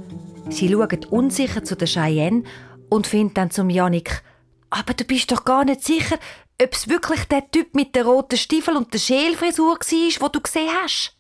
Sie 0.51 0.73
schaut 0.73 1.07
unsicher 1.07 1.63
zu 1.63 1.77
der 1.77 1.87
Cheyenne 1.87 2.45
und 2.89 3.07
findet 3.07 3.37
dann 3.37 3.51
zum 3.51 3.71
Janik, 3.71 4.23
aber 4.71 4.95
du 4.95 5.05
bist 5.05 5.31
doch 5.31 5.45
gar 5.45 5.65
nicht 5.65 5.85
sicher, 5.85 6.19
ob 6.61 6.73
es 6.73 6.89
wirklich 6.89 7.25
der 7.25 7.51
Typ 7.51 7.75
mit 7.75 7.95
den 7.95 8.07
roten 8.07 8.37
Stiefel 8.37 8.77
und 8.77 8.93
der 8.93 8.99
Schälfrisur 8.99 9.77
war, 9.79 10.21
wo 10.21 10.29
du 10.29 10.41
gesehen 10.41 10.71
hast. 10.83 11.17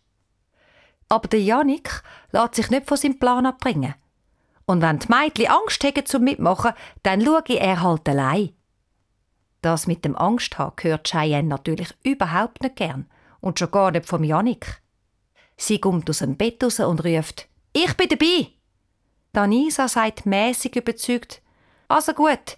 Aber 1.08 1.28
der 1.28 1.40
Janik 1.40 2.02
lässt 2.32 2.54
sich 2.56 2.70
nicht 2.70 2.86
von 2.86 2.96
seinem 2.96 3.18
Plan 3.18 3.46
abbringen. 3.46 3.94
Und 4.66 4.82
wenn 4.82 4.98
die 4.98 5.08
Mädchen 5.08 5.46
Angst 5.46 5.84
haben 5.84 6.06
zum 6.06 6.24
Mitmachen, 6.24 6.72
dann 7.02 7.24
schaue 7.24 7.58
er 7.58 7.80
halt 7.82 8.08
allein. 8.08 8.50
Das 9.62 9.86
mit 9.86 10.04
dem 10.04 10.16
Angst 10.16 10.58
haben 10.58 10.76
hört 10.80 11.08
Cheyenne 11.08 11.48
natürlich 11.48 11.88
überhaupt 12.02 12.62
nicht 12.62 12.76
gern 12.76 13.08
und 13.40 13.58
schon 13.58 13.70
gar 13.70 13.90
nicht 13.90 14.06
vom 14.06 14.24
Janik. 14.24 14.82
Sie 15.56 15.80
kommt 15.80 16.08
aus 16.10 16.18
dem 16.18 16.36
Bett 16.36 16.62
raus 16.62 16.80
und 16.80 17.04
ruft: 17.04 17.48
Ich 17.72 17.96
bin 17.96 18.08
dabei. 18.08 18.57
Danisa 19.38 19.86
sagt 19.86 20.26
mäßig 20.26 20.74
überzeugt: 20.74 21.42
Also 21.86 22.12
gut, 22.12 22.56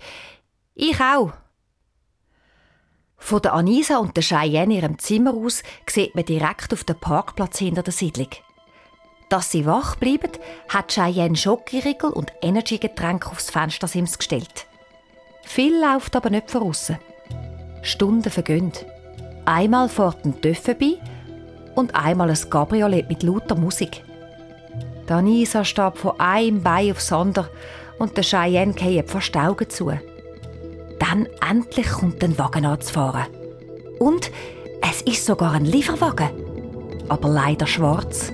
ich 0.74 0.98
auch. 0.98 1.30
Von 3.18 3.42
der 3.42 3.52
Anisa 3.52 3.98
und 3.98 4.16
der 4.16 4.22
Cheyenne 4.22 4.62
in 4.62 4.80
ihrem 4.80 4.98
Zimmer 4.98 5.34
aus 5.34 5.62
sieht 5.86 6.14
man 6.14 6.24
direkt 6.24 6.72
auf 6.72 6.84
den 6.84 6.98
Parkplatz 6.98 7.58
hinter 7.58 7.82
der 7.82 7.92
Siedlung. 7.92 8.30
Dass 9.28 9.50
sie 9.50 9.66
wach 9.66 9.96
bleiben, 9.96 10.30
hat 10.70 10.94
Cheyenne 10.94 11.36
Schokoriegel 11.36 12.08
und 12.08 12.32
Energygetränke 12.40 13.28
aufs 13.28 13.50
Fenstersims 13.50 14.16
gestellt. 14.16 14.66
Viel 15.42 15.78
läuft 15.78 16.16
aber 16.16 16.30
nicht 16.30 16.50
voraus. 16.50 16.92
Stunden 17.82 18.30
vergehen. 18.30 18.72
Einmal 19.44 19.90
fährt 19.90 20.24
ein 20.24 20.40
Töff 20.40 20.62
vorbei 20.62 20.98
und 21.74 21.94
einmal 21.94 22.30
ein 22.30 22.48
Cabriolet 22.50 23.06
mit 23.10 23.22
lauter 23.22 23.54
Musik. 23.54 24.02
Die 25.10 25.14
Anisa 25.14 25.64
steht 25.64 25.98
von 25.98 26.20
einem 26.20 26.62
Bein 26.62 26.92
aufs 26.92 27.12
andere 27.12 27.50
und 27.98 28.16
der 28.16 28.22
Cheyenne 28.22 28.74
geht 28.74 29.10
fast 29.10 29.34
die 29.34 29.40
Augen 29.40 29.68
zu. 29.68 29.90
Dann 31.00 31.26
endlich 31.48 31.88
kommt 31.88 32.22
ein 32.22 32.38
Wagen 32.38 32.64
anzufahren. 32.64 33.26
Und 33.98 34.30
es 34.88 35.02
ist 35.02 35.26
sogar 35.26 35.54
ein 35.54 35.64
Lieferwagen. 35.64 36.30
Aber 37.08 37.28
leider 37.28 37.66
schwarz. 37.66 38.32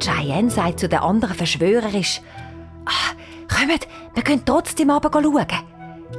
Cheyenne 0.00 0.50
sagt 0.50 0.80
zu 0.80 0.88
den 0.88 0.98
anderen 0.98 1.34
verschwörerisch, 1.34 2.20
ah, 2.84 3.14
«Kommt, 3.48 3.88
wir 4.12 4.22
können 4.22 4.44
trotzdem 4.44 4.90
runter 4.90 5.10
schauen. 5.10 5.46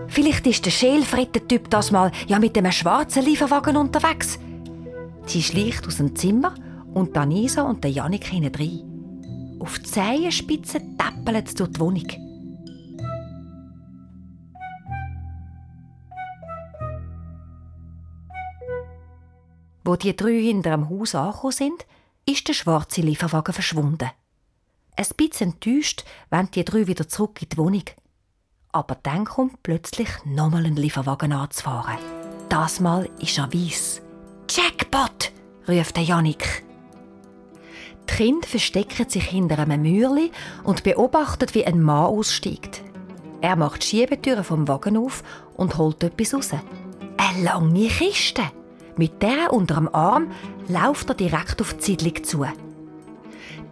Vielleicht 0.08 0.48
ist 0.48 0.66
der 0.66 0.72
Schälfritter-Typ 0.72 1.70
das 1.70 1.92
mal 1.92 2.12
ja 2.26 2.40
mit 2.40 2.58
einem 2.58 2.72
schwarzen 2.72 3.24
Lieferwagen 3.24 3.78
unterwegs.» 3.78 4.40
Sie 5.28 5.44
schleicht 5.44 5.86
aus 5.86 5.98
dem 5.98 6.16
Zimmer 6.16 6.56
und 6.96 7.16
Anisa 7.16 7.62
und 7.62 7.84
der 7.84 7.92
Janik 7.92 8.26
hinein. 8.26 8.91
Auf 9.62 9.78
die 9.78 9.84
Zehenspitze 9.84 10.82
täppeln 10.98 11.46
sie 11.46 11.54
durch 11.54 11.70
die 11.70 11.80
Wohnung. 11.80 12.08
Wo 19.84 19.96
die 19.96 20.16
drei 20.16 20.42
hinter 20.42 20.72
dem 20.72 20.90
Haus 20.90 21.14
angekommen 21.14 21.52
sind, 21.52 21.86
ist 22.26 22.48
der 22.48 22.54
schwarze 22.54 23.02
Lieferwagen 23.02 23.54
verschwunden. 23.54 24.10
Ein 24.96 25.06
bisschen 25.16 25.52
enttäuscht 25.52 26.06
wollen 26.32 26.50
die 26.50 26.66
drei 26.66 26.88
wieder 26.88 27.08
zurück 27.08 27.40
in 27.44 27.50
die 27.50 27.58
Wohnung. 27.58 27.84
Aber 28.72 28.96
dann 28.96 29.26
kommt 29.26 29.62
plötzlich 29.62 30.10
nochmal 30.26 30.66
ein 30.66 30.76
Lieferwagen 30.76 31.34
anzufahren. 31.34 32.00
Das 32.50 32.80
Mal 32.80 33.08
ist 33.20 33.38
er 33.38 33.54
weiss. 33.54 34.02
Jackpot! 34.50 35.32
ruft 35.68 35.98
der 35.98 36.04
Janik. 36.04 36.64
Die 38.10 38.14
Kinder 38.16 38.48
verstecken 38.48 39.10
sich 39.10 39.24
hinter 39.24 39.60
einem 39.60 39.82
Mürli 39.82 40.32
und 40.64 40.84
beobachten, 40.84 41.48
wie 41.54 41.66
ein 41.66 41.82
Mann 41.82 42.06
aussteigt. 42.06 42.82
Er 43.42 43.56
macht 43.56 43.84
die 43.84 43.88
Schiebetüre 43.88 44.44
vom 44.44 44.68
Wagen 44.68 44.98
auf 44.98 45.24
und 45.56 45.78
holt 45.78 46.04
etwas 46.04 46.34
raus. 46.34 46.52
Eine 47.18 47.44
lange 47.44 47.88
Kiste. 47.88 48.44
Mit 48.98 49.22
der 49.22 49.52
unter 49.54 49.76
dem 49.76 49.94
Arm 49.94 50.32
läuft 50.68 51.10
er 51.10 51.16
direkt 51.16 51.62
auf 51.62 51.74
die 51.74 51.84
Siedlung 51.84 52.24
zu. 52.24 52.46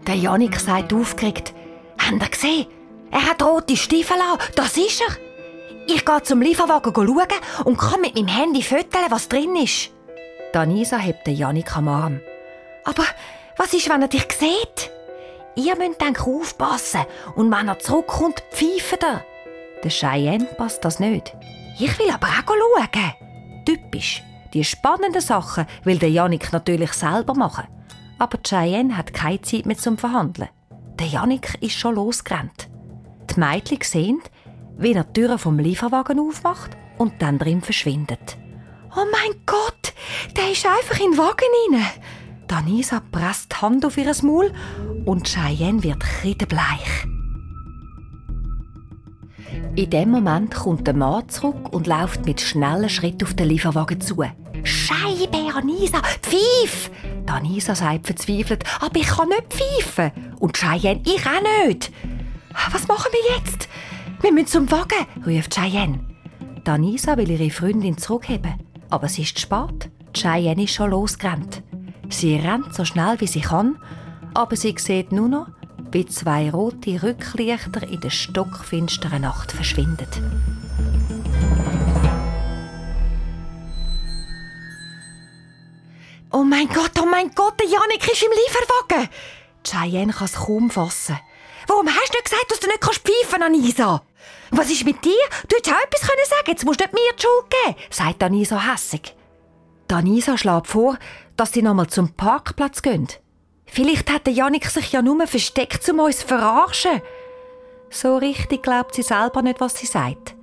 Der 0.08 0.16
Janik 0.16 0.60
sagt 0.60 0.94
aufgeregt: 0.94 1.54
Habt 2.00 2.22
ihr 2.22 2.30
gesehen? 2.30 2.66
Er 3.12 3.30
hat 3.30 3.44
rote 3.44 3.76
Stiefel 3.76 4.18
an. 4.18 4.40
Das 4.56 4.78
ist 4.78 5.02
er. 5.02 5.16
Ich 5.88 6.06
gehe 6.06 6.24
zum 6.24 6.42
Lieferwagen 6.42 6.94
schauen 6.94 7.66
und 7.66 7.78
kann 7.78 8.02
mit 8.02 8.16
meinem 8.16 8.28
Handy 8.28 8.62
fotografieren, 8.62 9.12
was 9.12 9.28
drin 9.28 9.56
ist. 9.56 9.92
Danisa 10.54 10.98
hebt 10.98 11.28
den 11.28 11.36
Janik 11.36 11.76
am 11.76 11.88
Arm. 11.88 12.20
Aber 12.86 13.04
was 13.60 13.74
ist, 13.74 13.90
wenn 13.90 14.02
er 14.02 14.08
dich 14.08 14.26
sieht? 14.32 14.90
Ihr 15.56 15.76
müsst 15.76 16.02
dann 16.02 16.16
aufpassen 16.16 17.02
und 17.36 17.52
wenn 17.52 17.68
er 17.68 17.78
zurückkommt, 17.78 18.42
pfeifen 18.52 19.00
er. 19.02 19.26
Der 19.84 19.92
Cheyenne 19.92 20.46
passt 20.46 20.84
das 20.86 21.00
nicht. 21.00 21.36
Ich 21.78 22.00
will 22.00 22.10
aber 22.10 22.28
auch 22.28 22.48
schauen. 22.48 23.14
Typisch. 23.66 24.24
Die 24.54 24.64
spannenden 24.64 25.22
Sachen 25.22 25.68
will 25.84 26.00
der 26.00 26.10
Janik 26.10 26.52
natürlich 26.54 26.94
selber 26.94 27.36
machen. 27.36 27.68
Aber 28.18 28.40
Cheyenne 28.42 28.96
hat 28.96 29.14
keine 29.14 29.42
Zeit 29.42 29.66
mehr 29.66 29.78
zum 29.78 29.98
Verhandeln. 29.98 30.50
Der 30.98 31.08
Janik 31.08 31.58
ist 31.62 31.78
schon 31.78 31.96
losgerannt. 31.96 32.70
Die 33.30 33.40
Mädchen 33.40 33.82
sehen, 33.82 34.22
wie 34.78 34.94
er 34.94 35.04
die 35.04 35.14
Türe 35.14 35.38
vom 35.38 35.60
Lieferwagen 35.60 36.20
aufmacht 36.20 36.72
und 36.98 37.22
dann 37.22 37.38
drin 37.38 37.62
verschwindet. 37.62 38.38
Oh 38.96 39.06
mein 39.12 39.42
Gott, 39.46 39.94
der 40.36 40.52
ist 40.52 40.66
einfach 40.66 41.00
in 41.00 41.12
den 41.12 41.18
Wagen 41.18 41.46
rein. 41.72 41.86
Danisa 42.50 43.00
presst 43.12 43.52
die 43.52 43.56
Hand 43.58 43.86
auf 43.86 43.96
ihr 43.96 44.12
Maul 44.24 44.52
und 45.06 45.28
Cheyenne 45.28 45.84
wird 45.84 46.00
kreidebleich. 46.00 47.06
In 49.76 49.90
dem 49.92 50.10
Moment 50.10 50.56
kommt 50.56 50.88
der 50.88 50.96
Mann 50.96 51.30
zurück 51.30 51.72
und 51.72 51.86
läuft 51.86 52.26
mit 52.26 52.42
schnellen 52.42 52.90
Schritten 52.90 53.26
auf 53.26 53.36
den 53.36 53.50
Lieferwagen 53.50 54.02
zu. 54.02 54.24
Scheibe, 54.64 55.54
Anisa, 55.56 56.02
pfiff! 56.24 56.90
Anisa 57.28 57.76
sagt 57.76 58.08
verzweifelt, 58.08 58.64
aber 58.82 59.00
ich 59.00 59.08
kann 59.08 59.30
nicht 59.30 59.54
pfeifen. 59.54 60.12
Und 60.40 60.58
Cheyenne, 60.58 61.04
ich 61.06 61.24
auch 61.28 61.68
nicht. 61.68 61.92
Was 62.72 62.88
machen 62.88 63.12
wir 63.12 63.38
jetzt? 63.38 63.70
Wir 64.22 64.34
müssen 64.34 64.48
zum 64.48 64.72
Wagen, 64.72 65.06
ruft 65.24 65.54
Cheyenne. 65.54 66.00
Anisa 66.66 67.16
will 67.16 67.30
ihre 67.30 67.52
Freundin 67.52 67.98
zurückheben, 67.98 68.56
aber 68.90 69.06
es 69.06 69.20
ist 69.20 69.40
spät. 69.40 69.92
Cheyenne 70.14 70.64
ist 70.64 70.74
schon 70.74 70.90
losgerannt. 70.90 71.64
Sie 72.10 72.36
rennt 72.36 72.74
so 72.74 72.86
schnell 72.86 73.20
wie 73.20 73.28
sie 73.28 73.42
kann, 73.42 73.78
aber 74.34 74.56
sie 74.56 74.76
sieht 74.78 75.12
nur 75.12 75.28
noch, 75.28 75.48
wie 75.92 76.06
zwei 76.06 76.50
rote 76.50 77.02
Rücklichter 77.02 77.88
in 77.88 78.02
der 78.02 78.10
stockfinsteren 78.10 79.22
Nacht 79.22 79.52
verschwinden. 79.52 80.08
Oh 86.32 86.44
mein 86.44 86.68
Gott, 86.68 86.92
oh 87.02 87.08
mein 87.10 87.32
Gott, 87.34 87.60
der 87.60 87.68
Janik 87.68 88.08
ist 88.12 88.24
im 88.24 88.32
Lieferwagen! 88.32 89.10
Cheyenne 89.64 90.14
kann 90.14 90.26
es 90.26 90.36
kaum 90.36 90.70
fassen. 90.70 91.20
Warum 91.68 91.88
hast 91.88 92.10
du 92.10 92.18
nicht 92.18 92.26
gesagt, 92.26 92.52
dass 92.52 92.60
du 92.60 92.68
nicht 92.68 92.82
kannst 92.82 93.02
pfeifen, 93.02 93.44
Anisa? 93.44 94.02
Was 94.52 94.72
ist 94.72 94.86
mit 94.86 95.04
dir? 95.04 95.12
Du 95.48 95.56
hättest 95.56 95.76
auch 95.76 95.84
etwas 95.84 96.02
können 96.02 96.26
sagen 96.28 96.48
jetzt 96.48 96.66
musst 96.66 96.80
du 96.80 96.84
nicht 96.84 96.94
mir 96.94 97.14
die 97.16 97.22
Schuld 97.22 97.50
geben, 97.50 97.76
sagt 97.90 98.24
Anisa 98.24 98.72
hässig. 98.72 99.16
Anisa 99.92 100.38
schlägt 100.38 100.68
vor, 100.68 100.98
dass 101.40 101.54
sie 101.54 101.62
nochmal 101.62 101.88
zum 101.88 102.10
Parkplatz 102.14 102.82
gehen. 102.82 103.08
Vielleicht 103.66 104.12
hat 104.12 104.28
der 104.28 104.34
Janik 104.34 104.66
sich 104.66 104.92
ja 104.92 105.02
nur 105.02 105.26
versteckt, 105.26 105.88
um 105.90 106.00
uns 106.00 106.20
zu 106.20 106.28
verarschen. 106.28 107.02
So 107.90 108.18
richtig 108.18 108.62
glaubt 108.64 108.96
sie 108.96 109.04
selber 109.04 109.42
nicht, 109.42 109.62
was 109.62 109.78
sie 109.78 109.86
sagt. 109.86 110.36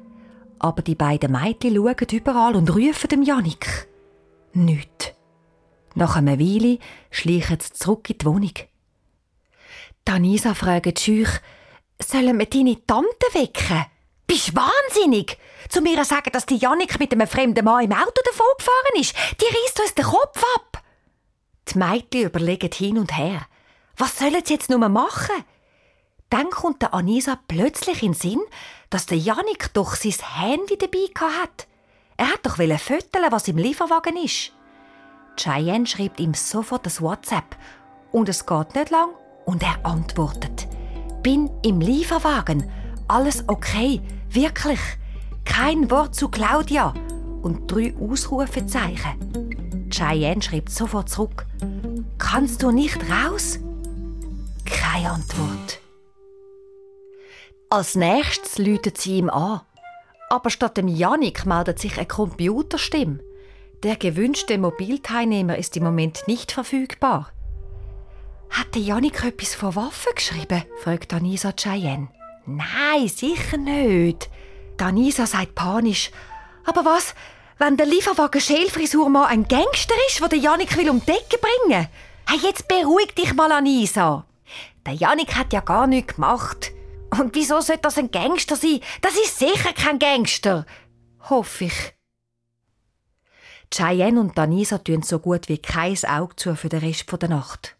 Aber 0.59 0.81
die 0.81 0.95
beiden 0.95 1.33
Mädchen 1.33 1.75
schauen 1.75 2.09
überall 2.13 2.57
und 2.57 2.75
rufen 2.75 3.09
dem 3.09 3.23
Janik. 3.23 3.89
Nicht. 4.55 5.15
Nach 5.95 6.17
einer 6.17 6.39
Weile 6.39 6.79
schleichen 7.11 7.61
sie 7.61 7.73
zurück 7.73 8.09
in 8.09 8.19
die 8.19 8.25
Wohnung. 8.25 8.55
Danisa 10.05 10.55
fragt 10.55 11.01
schüch, 11.01 11.29
sollen 12.01 12.39
wir 12.39 12.47
deine 12.47 12.87
Tante 12.87 13.27
wecken? 13.33 13.85
Bist 14.27 14.57
wahnsinnig? 14.57 15.37
Zu 15.69 15.83
mir 15.83 16.05
sagen, 16.05 16.31
dass 16.33 16.47
die 16.47 16.57
Janik 16.57 16.99
mit 16.99 17.13
einem 17.13 17.27
fremden 17.27 17.65
Mann 17.65 17.85
im 17.85 17.93
Auto 17.93 18.23
davon 18.25 18.47
gefahren 18.59 19.01
ist. 19.01 19.15
Die 19.41 19.45
reißt 19.45 19.81
uns 19.81 19.95
den 19.95 20.05
Kopf 20.05 20.43
ab. 20.57 20.83
Die 21.69 21.79
Mädchen 21.79 22.25
überlegen 22.25 22.71
hin 22.73 22.99
und 22.99 23.17
her. 23.17 23.47
Was 23.97 24.19
sollen 24.19 24.43
sie 24.45 24.55
jetzt 24.55 24.71
nur 24.71 24.89
machen? 24.89 25.45
Dann 26.31 26.51
kommt 26.51 26.83
der 26.83 26.95
Anisa 26.95 27.39
plötzlich 27.49 28.03
in 28.03 28.13
den 28.13 28.19
Sinn, 28.19 28.41
dass 28.91 29.07
der 29.07 29.19
Janik 29.19 29.73
doch 29.75 29.95
sein 29.95 30.13
Handy 30.13 30.77
dabei 30.77 31.09
hat. 31.43 31.67
Er 32.17 32.33
hat 32.33 32.45
doch 32.45 32.57
föteln, 32.57 33.31
was 33.31 33.49
im 33.49 33.59
Lieferwagen 33.59 34.17
ist. 34.17 34.53
Cheyenne 35.37 35.87
schreibt 35.87 36.19
ihm 36.21 36.35
sofort 36.35 36.87
das 36.87 37.01
WhatsApp. 37.01 37.57
Und 38.13 38.29
es 38.29 38.47
geht 38.47 38.75
nicht 38.75 38.91
lang 38.91 39.11
und 39.45 39.63
er 39.63 39.85
antwortet. 39.85 40.67
Bin 41.23 41.51
im 41.63 41.81
Lieferwagen. 41.81 42.71
Alles 43.09 43.45
okay. 43.49 44.01
Wirklich. 44.31 44.81
Kein 45.45 45.91
Wort 45.91 46.15
zu 46.15 46.29
Claudia. 46.29 46.95
Und 47.43 47.71
drei 47.71 47.95
Ausrufezeichen. 48.01 49.56
Cheyenne 49.91 50.43
schreibt 50.43 50.71
sofort 50.71 51.09
zurück. 51.09 51.47
Kannst 52.19 52.63
du 52.63 52.71
nicht 52.71 52.99
raus? 53.11 53.59
Keine 54.65 55.11
Antwort. 55.11 55.81
Als 57.71 57.95
nächstes 57.95 58.59
läutet 58.59 58.99
sie 58.99 59.19
ihm 59.19 59.31
an. 59.31 59.61
Aber 60.29 60.51
statt 60.51 60.77
dem 60.77 60.89
Janik 60.89 61.47
meldet 61.47 61.79
sich 61.79 61.97
eine 61.97 62.07
Computerstimme. 62.07 63.21
Der 63.83 63.97
gewünschte 63.97 64.59
Mobilteilnehmer 64.59 65.57
ist 65.57 65.77
im 65.77 65.85
Moment 65.85 66.27
nicht 66.27 66.53
verfügbar. 66.53 67.31
Hat 68.51 68.75
der 68.75 68.83
Janik 68.83 69.25
etwas 69.25 69.55
von 69.55 69.77
Waffen 69.77 70.15
geschrieben? 70.15 70.65
fragt 70.83 71.13
Anisa 71.13 71.53
Cheyenne. 71.53 72.09
Nein, 72.47 73.09
sicher 73.09 73.57
nicht. 73.57 74.31
Anisa 74.81 75.27
sagt 75.27 75.55
panisch. 75.55 76.11
Aber 76.65 76.85
was, 76.85 77.15
wenn 77.59 77.77
der 77.77 77.87
Lieferwagen 77.87 78.41
Schälfrisurmann 78.41 79.27
ein 79.27 79.49
Gangster 79.49 79.95
ist, 80.09 80.21
der 80.21 80.39
Janik 80.39 80.77
will 80.77 80.91
um 80.91 81.01
die 81.01 81.07
Decke 81.07 81.39
bringen? 81.39 81.89
Hey, 82.29 82.39
jetzt 82.43 82.69
beruhig 82.69 83.15
dich 83.15 83.35
mal, 83.35 83.53
Anisa. 83.53 84.27
Der 84.85 84.95
Janik 84.95 85.35
hat 85.37 85.53
ja 85.53 85.61
gar 85.61 85.87
nichts 85.87 86.15
gemacht. 86.15 86.73
Und 87.19 87.35
wieso 87.35 87.61
sollte 87.61 87.83
das 87.83 87.99
ein 87.99 88.11
Gangster 88.11 88.57
sein? 88.57 88.81
Das 89.01 89.15
ist 89.15 89.39
sicher 89.39 89.73
kein 89.73 89.99
Gangster. 89.99 90.67
Hoffe 91.31 91.65
ich. 91.65 91.95
Cheyenne 93.73 94.21
und 94.21 94.37
Danisa 94.37 94.79
tun 94.79 95.03
so 95.03 95.19
gut 95.19 95.49
wie 95.49 95.59
kein 95.59 95.97
Auge 96.05 96.37
zu 96.37 96.55
für 96.57 96.69
den 96.69 96.81
Rest 96.81 97.07
der 97.11 97.29
Nacht. 97.29 97.77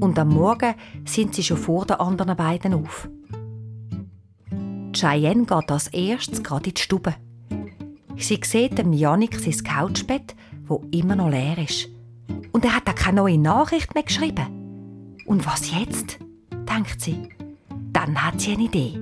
Und 0.00 0.18
am 0.18 0.28
Morgen 0.28 0.74
sind 1.04 1.34
sie 1.34 1.44
schon 1.44 1.56
vor 1.56 1.86
den 1.86 1.96
anderen 1.96 2.36
beiden 2.36 2.74
auf. 2.74 3.08
Cheyenne 4.92 5.44
geht 5.44 5.70
als 5.70 5.88
erstes 5.88 6.42
gerade 6.42 6.70
in 6.70 6.74
die 6.74 6.82
Stube. 6.82 7.14
Sie 8.16 8.40
sieht 8.42 8.78
dem 8.78 8.92
Janik 8.92 9.38
sein 9.38 9.62
Couchbett, 9.62 10.34
wo 10.66 10.84
immer 10.90 11.16
noch 11.16 11.30
leer 11.30 11.58
ist. 11.58 11.88
Und 12.52 12.64
er 12.64 12.74
hat 12.74 12.88
auch 12.88 12.94
keine 12.94 13.20
neue 13.20 13.38
Nachricht 13.38 13.94
mehr 13.94 14.02
geschrieben. 14.02 15.16
Und 15.26 15.46
was 15.46 15.70
jetzt? 15.70 16.18
denkt 16.50 17.00
sie. 17.00 17.28
Dann 17.92 18.22
hat 18.22 18.40
sie 18.40 18.52
eine 18.52 18.64
Idee. 18.64 18.98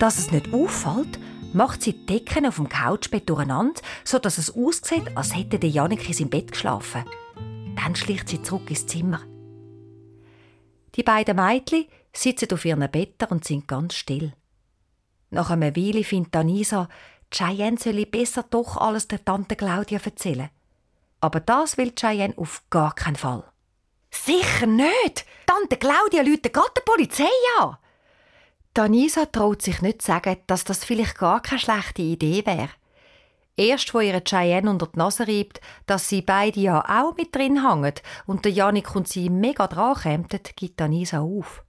Dass 0.00 0.18
es 0.18 0.32
nicht 0.32 0.52
auffällt, 0.52 1.18
macht 1.52 1.82
sie 1.82 1.92
die 1.92 2.06
Decken 2.06 2.46
auf 2.46 2.56
dem 2.56 2.68
Couchbett 2.68 3.28
durcheinander, 3.28 3.80
sodass 4.04 4.38
es 4.38 4.54
aussieht, 4.54 5.16
als 5.16 5.36
hätte 5.36 5.58
der 5.58 5.70
Janik 5.70 6.06
in 6.08 6.14
seinem 6.14 6.30
Bett 6.30 6.52
geschlafen. 6.52 7.04
Dann 7.76 7.94
schleicht 7.94 8.28
sie 8.28 8.42
zurück 8.42 8.68
ins 8.70 8.86
Zimmer. 8.86 9.20
Die 10.96 11.02
beiden 11.02 11.36
Mädchen 11.36 11.86
sitzen 12.12 12.52
auf 12.52 12.64
ihren 12.64 12.90
Betten 12.90 13.28
und 13.28 13.44
sind 13.44 13.68
ganz 13.68 13.94
still. 13.94 14.32
Nach 15.34 15.50
einer 15.50 15.74
Weile 15.74 16.04
findet 16.04 16.36
Anisa, 16.36 16.88
Cheyenne 17.32 17.76
solle 17.76 18.06
besser 18.06 18.44
doch 18.48 18.76
alles 18.76 19.08
der 19.08 19.24
Tante 19.24 19.56
Claudia 19.56 19.98
erzählen. 20.00 20.48
Aber 21.20 21.40
das 21.40 21.76
will 21.76 21.92
Cheyenne 21.92 22.34
auf 22.36 22.62
gar 22.70 22.94
keinen 22.94 23.16
Fall. 23.16 23.42
Sicher 24.12 24.66
nicht! 24.66 25.26
Tante 25.44 25.76
Claudia 25.76 26.22
läutet 26.22 26.52
gerade 26.52 26.70
die 26.76 26.82
Polizei 26.84 27.24
an! 27.58 27.78
Danisa 28.74 29.26
traut 29.26 29.62
sich 29.62 29.82
nicht 29.82 30.02
zu 30.02 30.06
sagen, 30.06 30.36
dass 30.46 30.62
das 30.62 30.84
vielleicht 30.84 31.18
gar 31.18 31.42
keine 31.42 31.58
schlechte 31.58 32.02
Idee 32.02 32.46
wäre. 32.46 32.70
Erst 33.56 33.92
wo 33.92 33.98
ihre 33.98 34.22
Cheyenne 34.22 34.70
unter 34.70 34.86
die 34.86 34.98
Nase 34.98 35.26
reibt, 35.26 35.60
dass 35.86 36.08
sie 36.08 36.22
beide 36.22 36.60
ja 36.60 36.80
auch 36.80 37.16
mit 37.16 37.34
drin 37.34 37.68
hängen 37.68 37.94
und 38.26 38.44
der 38.44 38.52
Janik 38.52 38.94
und 38.94 39.08
sie 39.08 39.30
mega 39.30 39.66
dran 39.66 39.96
kämpfen, 39.96 40.40
gibt 40.54 40.80
Anisa 40.80 41.22
auf. 41.22 41.64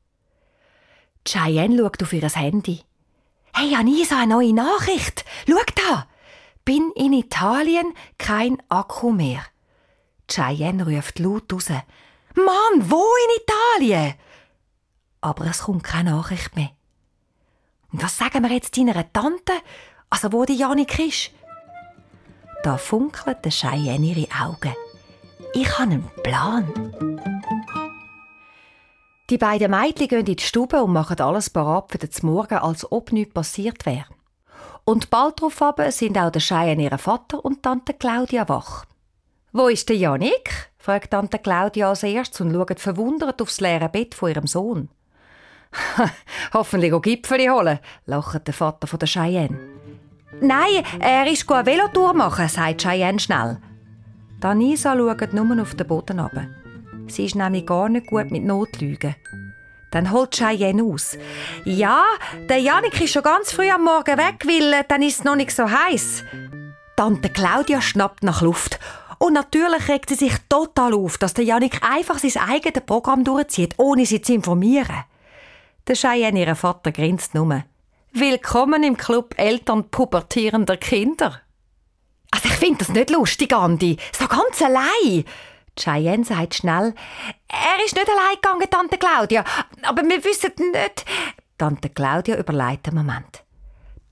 Cheyenne 1.27 1.79
schaut 1.79 2.03
auf 2.03 2.13
ihr 2.13 2.29
Handy. 2.29 2.81
Hey 3.57 3.73
Anisa, 3.73 4.19
eine 4.19 4.33
neue 4.33 4.53
Nachricht! 4.53 5.23
Schau 5.47 5.61
da! 5.75 6.07
Bin 6.65 6.91
in 6.93 7.13
Italien, 7.13 7.93
kein 8.17 8.61
Akku 8.67 9.11
mehr. 9.11 9.45
Cheyenne 10.29 10.85
ruft 10.85 11.19
laut 11.19 11.53
raus. 11.53 11.69
Mann, 11.69 12.91
wo 12.91 13.01
in 13.23 13.41
Italien? 13.79 14.15
Aber 15.21 15.45
es 15.45 15.59
kommt 15.59 15.85
keine 15.85 16.11
Nachricht 16.11 16.53
mehr. 16.57 16.71
Und 17.93 18.03
was 18.03 18.17
sagen 18.17 18.43
wir 18.43 18.51
jetzt 18.51 18.77
deiner 18.77 19.09
Tante? 19.13 19.53
Also 20.09 20.33
wo 20.33 20.43
die 20.43 20.57
Janik 20.57 20.99
ist? 20.99 21.31
Da 22.61 22.77
funkelt 22.77 23.45
der 23.45 23.53
Cheyenne 23.53 24.05
ihre 24.07 24.27
Augen. 24.37 24.75
Ich 25.53 25.79
habe 25.79 25.91
einen 25.91 26.11
Plan. 26.23 27.04
Die 29.31 29.39
beiden 29.39 29.71
Mädchen 29.71 30.07
gehen 30.07 30.19
in 30.19 30.25
die 30.25 30.43
Stube 30.43 30.83
und 30.83 30.93
machen 30.93 31.19
alles 31.19 31.49
parat 31.49 31.91
für 31.91 31.97
den 31.97 32.11
Morgen, 32.21 32.59
als 32.59 32.91
ob 32.91 33.11
nichts 33.11 33.33
passiert 33.33 33.85
wäre. 33.87 34.05
Und 34.83 35.09
bald 35.09 35.41
darauf 35.41 35.59
sind 35.89 36.15
auch 36.17 36.29
der 36.29 36.41
Cheyenne 36.41 36.83
ihr 36.83 36.97
Vater 36.99 37.43
und 37.43 37.63
Tante 37.63 37.95
Claudia 37.95 38.47
wach. 38.47 38.85
Wo 39.51 39.67
ist 39.67 39.89
der 39.89 39.95
Janik? 39.95 40.69
fragt 40.77 41.09
Tante 41.09 41.39
Claudia 41.39 41.89
als 41.89 42.03
erstes 42.03 42.41
und 42.41 42.53
schaut 42.53 42.79
verwundert 42.79 43.41
aufs 43.41 43.59
leere 43.59 43.89
Bett 43.89 44.13
von 44.13 44.29
ihrem 44.29 44.45
Sohn. 44.45 44.89
Hoffentlich 46.53 46.93
auch 46.93 47.01
Gipfeli 47.01 47.47
holen, 47.47 47.79
lacht 48.05 48.45
der 48.45 48.53
Vater 48.53 48.85
von 48.85 48.99
der 48.99 49.07
Cheyenne. 49.07 49.59
Nein, 50.39 50.83
er 50.99 51.25
ist 51.25 51.51
eine 51.51 51.65
Velotour 51.65 52.13
machen, 52.13 52.47
sagt 52.47 52.83
Cheyenne 52.83 53.19
schnell. 53.19 53.57
Danisa 54.39 54.95
schaut 54.95 55.33
nur 55.33 55.61
auf 55.61 55.73
den 55.73 55.87
Boden 55.87 56.19
runter. 56.19 56.47
Sie 57.07 57.25
ist 57.25 57.35
nämlich 57.35 57.65
gar 57.65 57.89
nicht 57.89 58.07
gut 58.07 58.31
mit 58.31 58.43
Notlügen. 58.43 59.15
Dann 59.91 60.11
holt 60.11 60.35
Cheyenne 60.35 60.83
aus. 60.83 61.17
Ja, 61.63 62.03
der 62.49 62.57
Janik 62.57 62.99
ist 62.99 63.13
schon 63.13 63.23
ganz 63.23 63.53
früh 63.53 63.69
am 63.69 63.85
Morgen 63.85 64.17
weg, 64.17 64.43
weil 64.45 64.73
äh, 64.73 64.83
dann 64.87 65.01
ist 65.01 65.19
es 65.19 65.23
noch 65.23 65.35
nicht 65.35 65.51
so 65.51 65.69
heiß. 65.69 66.23
Tante 66.97 67.29
Claudia 67.29 67.81
schnappt 67.81 68.23
nach 68.23 68.41
Luft. 68.41 68.79
Und 69.19 69.33
natürlich 69.33 69.87
regt 69.87 70.09
sie 70.09 70.15
sich 70.15 70.33
total 70.49 70.93
auf, 70.93 71.17
dass 71.17 71.33
der 71.33 71.45
Janik 71.45 71.79
einfach 71.81 72.19
sein 72.19 72.43
eigenes 72.49 72.85
Programm 72.85 73.23
durchzieht, 73.23 73.75
ohne 73.77 74.05
sie 74.05 74.21
zu 74.21 74.33
informieren. 74.33 75.05
Der 75.87 75.95
Cheyenne, 75.95 76.45
ihr 76.45 76.55
Vater, 76.55 76.91
grinst 76.91 77.33
nur. 77.33 77.63
Willkommen 78.11 78.83
im 78.83 78.97
Club 78.97 79.35
Eltern 79.37 79.89
pubertierender 79.89 80.77
Kinder. 80.77 81.41
Also 82.31 82.49
ich 82.49 82.55
finde 82.55 82.79
das 82.79 82.89
nicht 82.89 83.11
lustig, 83.11 83.53
Andi. 83.53 83.97
So 84.11 84.27
ganz 84.27 84.61
allein. 84.61 85.23
Cheyenne 85.77 86.23
sagt 86.23 86.55
schnell, 86.55 86.93
er 87.47 87.85
ist 87.85 87.95
nicht 87.95 88.09
allein 88.09 88.35
gegangen, 88.35 88.69
Tante 88.69 88.97
Claudia, 88.97 89.43
aber 89.83 90.03
wir 90.03 90.23
wissen 90.23 90.51
nicht. 90.71 91.05
Tante 91.57 91.89
Claudia 91.89 92.37
überlegt 92.37 92.87
einen 92.87 92.97
Moment. 92.97 93.43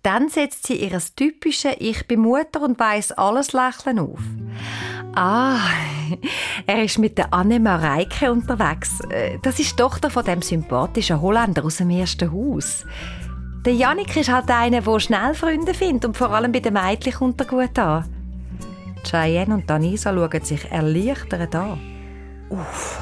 Dann 0.04 0.28
setzt 0.28 0.68
sie 0.68 0.76
ihr 0.76 1.00
typisches 1.16 1.76
Ich 1.80 2.08
bin 2.08 2.22
Mutter 2.22 2.62
und 2.62 2.78
weiss 2.78 3.14
alles 3.14 3.54
Lächeln 3.54 4.00
auf. 4.00 4.20
Ah, 5.16 5.60
er 6.66 6.84
ist 6.84 7.00
mit 7.00 7.18
der 7.18 7.34
Anne 7.34 7.60
Mareike 7.60 8.32
unterwegs. 8.32 9.00
Äh, 9.10 9.38
das 9.42 9.60
ist 9.60 9.72
die 9.72 9.76
Tochter 9.78 10.10
von 10.10 10.26
dem 10.26 10.42
sympathischen 10.42 11.22
Holländer 11.22 11.64
aus 11.64 11.78
dem 11.78 11.90
ersten 11.90 12.32
Haus. 12.32 12.86
Der 13.66 13.74
Janik 13.74 14.16
ist 14.18 14.30
halt 14.30 14.50
einer, 14.50 14.82
der 14.82 15.00
schnell 15.00 15.34
Freunde 15.36 15.74
findet 15.74 16.06
und 16.06 16.18
vor 16.18 16.32
allem 16.32 16.52
bei 16.52 16.60
den 16.60 16.74
Mädchen 16.74 17.14
kommt 17.14 17.40
er 17.40 17.48
gut 17.48 17.80
an. 17.80 18.13
Cheyenne 19.04 19.54
und 19.54 19.70
Danisa 19.70 20.14
schauen 20.14 20.44
sich 20.44 20.72
erleichtert 20.72 21.56
an. 21.56 21.80
Uff, 22.50 23.02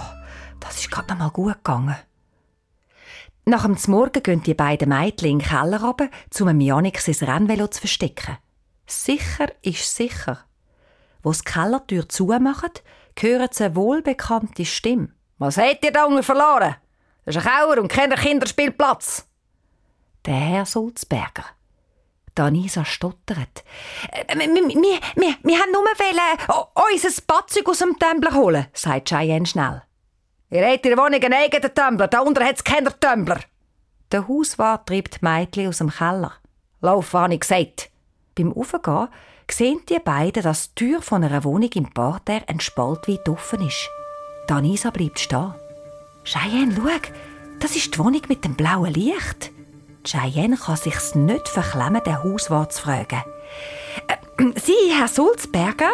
das 0.59 0.79
ist 0.79 0.91
gerade 0.91 1.09
noch 1.09 1.17
mal 1.17 1.29
gut 1.29 1.55
gegangen. 1.55 1.95
Nach 3.45 3.63
dem 3.63 3.77
Morgen 3.87 4.21
gehen 4.21 4.43
die 4.43 4.53
beiden 4.53 4.89
Mädchen 4.89 5.29
in 5.29 5.39
den 5.39 5.47
Keller 5.47 5.81
runter, 5.81 6.09
um 6.39 6.47
dem 6.47 6.61
Janik 6.61 6.99
sein 6.99 7.27
Rennvelo 7.27 7.67
zu 7.67 7.79
verstecken. 7.79 8.37
Sicher 8.85 9.47
ist 9.61 9.95
sicher. 9.95 10.39
Wo 11.23 11.31
die 11.31 11.39
Kellertür 11.39 12.07
zumachen, 12.07 12.71
hören 13.19 13.49
sie 13.51 13.65
eine 13.65 13.75
wohlbekannte 13.75 14.65
Stimme. 14.65 15.09
«Was 15.37 15.57
habt 15.57 15.83
ihr 15.83 15.91
da 15.91 16.05
unten 16.05 16.23
verloren? 16.23 16.75
Das 17.25 17.35
ist 17.35 17.45
ein 17.45 17.51
Kauer 17.51 17.77
und 17.79 17.87
kein 17.87 18.11
Kinderspielplatz!» 18.11 19.27
Der 20.25 20.35
Herr 20.35 20.65
Sulzberger. 20.65 21.45
Danisa 22.36 22.86
stottert. 22.86 23.63
Äh, 24.11 24.36
wir, 24.36 24.47
wir, 24.47 24.99
wir, 25.15 25.36
wir 25.43 25.59
haben 25.59 25.71
nur 25.71 25.84
wollen, 25.84 26.65
unser 26.93 27.21
Badzeug 27.27 27.69
aus 27.69 27.79
dem 27.79 27.97
Tumbler 27.99 28.34
holen, 28.34 28.67
sagt 28.73 29.09
Cheyenne 29.09 29.45
schnell. 29.45 29.84
Ihr 30.49 30.65
habt 30.65 30.86
in 30.86 30.95
der 30.95 30.97
Wohnung 30.97 31.21
einen 31.21 31.34
eigenen 31.34 31.73
Tumbler, 31.73 32.07
da 32.07 32.19
unten 32.19 32.43
hat 32.43 32.55
es 32.57 32.63
keinen 32.63 32.93
Tumbler. 32.99 33.39
Der 34.11 34.27
Hauswart 34.27 34.88
treibt 34.88 35.21
Mädchen 35.21 35.69
aus 35.69 35.77
dem 35.77 35.89
Keller. 35.89 36.34
Lauf, 36.82 37.13
habe 37.13 37.34
ich 37.34 37.39
gesagt. 37.39 37.89
Beim 38.36 38.51
Aufgehen 38.53 39.07
sehen 39.49 39.82
die 39.88 39.99
beiden, 39.99 40.43
dass 40.43 40.73
die 40.73 40.86
Tür 40.86 41.01
von 41.01 41.23
einer 41.23 41.43
Wohnung 41.43 41.69
im 41.73 41.93
Parterre 41.93 42.47
ein 42.47 42.59
Spalt 42.59 43.07
weit 43.07 43.27
offen 43.29 43.65
ist. 43.65 43.89
Danisa 44.47 44.89
bleibt 44.89 45.19
stehen. 45.19 45.53
Cheyenne, 46.23 46.75
schau, 46.75 47.11
das 47.59 47.75
ist 47.75 47.93
die 47.93 47.99
Wohnung 47.99 48.21
mit 48.27 48.43
dem 48.43 48.55
blauen 48.55 48.93
Licht. 48.93 49.51
Cheyenne 50.03 50.57
kann 50.57 50.77
sich's 50.77 51.15
nicht 51.15 51.47
verklemmen, 51.47 52.01
den 52.03 52.23
Hauswart 52.23 52.73
zu 52.73 52.83
fragen. 52.83 53.23
Äh, 54.07 54.17
Sie, 54.55 54.91
Herr 54.97 55.07
Sulzberger, 55.07 55.91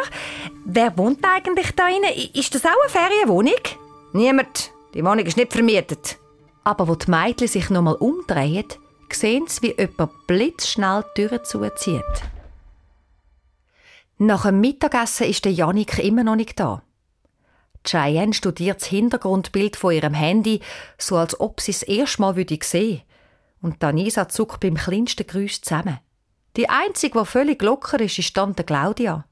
wer 0.66 0.98
wohnt 0.98 1.20
eigentlich 1.26 1.76
da 1.76 1.90
innen? 1.90 2.32
Ist 2.34 2.56
das 2.56 2.66
auch 2.66 2.70
eine 2.82 2.90
Ferienwohnung? 2.90 3.60
Niemand. 4.14 4.72
Die 4.94 5.04
Wohnung 5.04 5.26
ist 5.26 5.38
nicht 5.38 5.52
vermietet. 5.52 6.18
Aber 6.64 6.88
wo 6.88 6.96
die 6.96 7.12
Mädchen 7.12 7.48
sich 7.48 7.70
nochmal 7.70 7.96
umdrehen, 7.96 8.66
sehen 9.12 9.48
sie, 9.48 9.62
wie 9.62 9.76
jemand 9.78 10.28
blitzschnell 10.28 11.04
die 11.16 11.28
Tür 11.28 11.44
zuzieht. 11.44 12.04
Nach 14.18 14.46
dem 14.46 14.62
Mittagessen 14.62 15.28
ist 15.28 15.46
der 15.46 15.52
Janik 15.52 16.00
immer 16.00 16.24
noch 16.24 16.36
nicht 16.36 16.60
da. 16.60 16.82
Cheyenne 17.86 18.34
studiert 18.34 18.82
das 18.82 18.88
Hintergrundbild 18.88 19.76
von 19.76 19.94
ihrem 19.94 20.14
Handy, 20.14 20.62
so 20.98 21.18
als 21.18 21.40
ob 21.40 21.62
sie 21.62 21.72
es 21.72 21.84
erst 21.84 22.20
mal 22.20 22.36
sehen 22.36 22.50
würde. 22.50 23.02
Und 23.62 23.82
Danisa 23.82 24.30
zuckt 24.30 24.60
beim 24.60 24.76
kleinsten 24.76 25.26
Geräusch 25.26 25.62
zusammen. 25.62 26.00
Die 26.56 26.70
einzige, 26.70 27.20
die 27.20 27.26
völlig 27.26 27.62
locker 27.62 28.00
ist, 28.00 28.20
ist 28.20 28.34
Tante 28.34 28.64
Claudia. 28.64 29.26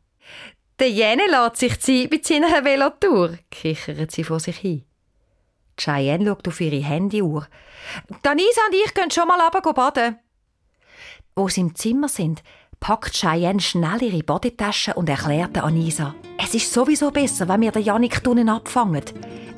Der 0.80 0.90
Jene 0.90 1.24
lässt 1.28 1.58
sich 1.58 1.80
Zeit 1.80 2.12
mit 2.12 2.26
seiner 2.26 2.64
Velotour, 2.64 3.38
kichert 3.50 4.12
sie 4.12 4.24
vor 4.24 4.40
sich 4.40 4.58
hin. 4.58 4.84
Cheyenne 5.78 6.26
schaut 6.26 6.48
auf 6.48 6.62
ihre 6.62 6.84
Handyuhr. 6.84 7.48
Danisa 8.22 8.62
und 8.68 8.76
ich 8.76 8.94
gehen 8.94 9.12
schon 9.12 9.28
mal 9.28 9.40
runter 9.40 9.74
baden. 9.74 10.18
Wo 11.36 11.50
sie 11.50 11.62
im 11.62 11.76
Zimmer 11.76 12.10
sind, 12.10 12.44
packt 12.80 13.14
Cheyenne 13.14 13.60
schnell 13.60 14.04
ihre 14.04 14.24
Bodytasche 14.24 14.94
und 14.94 15.10
erklärt 15.10 15.58
Anisa, 15.58 16.16
es 16.38 16.54
ist 16.54 16.72
sowieso 16.72 17.12
besser, 17.12 17.48
wenn 17.48 17.62
wir 17.62 17.72
den 17.72 17.84
Janik 17.84 18.24
drinnen 18.24 18.50
abfangen. 18.50 19.04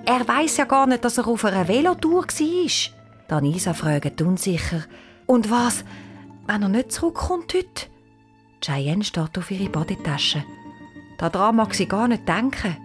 Er 0.05 0.27
weiß 0.27 0.57
ja 0.57 0.65
gar 0.65 0.87
nicht, 0.87 1.03
dass 1.03 1.17
er 1.17 1.27
auf 1.27 1.43
einer 1.45 1.67
Velotour 1.67 2.25
war. 2.25 2.96
Anisa 3.31 3.73
fragt 3.73 4.21
unsicher. 4.21 4.83
Und 5.25 5.51
was, 5.51 5.83
wenn 6.45 6.61
er 6.61 6.69
nicht 6.69 6.91
zurückkommt 6.91 7.53
heute? 7.53 7.87
Cheyenne 8.61 9.03
starrt 9.03 9.37
auf 9.37 9.51
ihre 9.51 9.69
Badetasche. 9.69 10.43
Daran 11.17 11.57
mag 11.57 11.73
sie 11.73 11.87
gar 11.87 12.07
nicht 12.07 12.27
denken. 12.27 12.77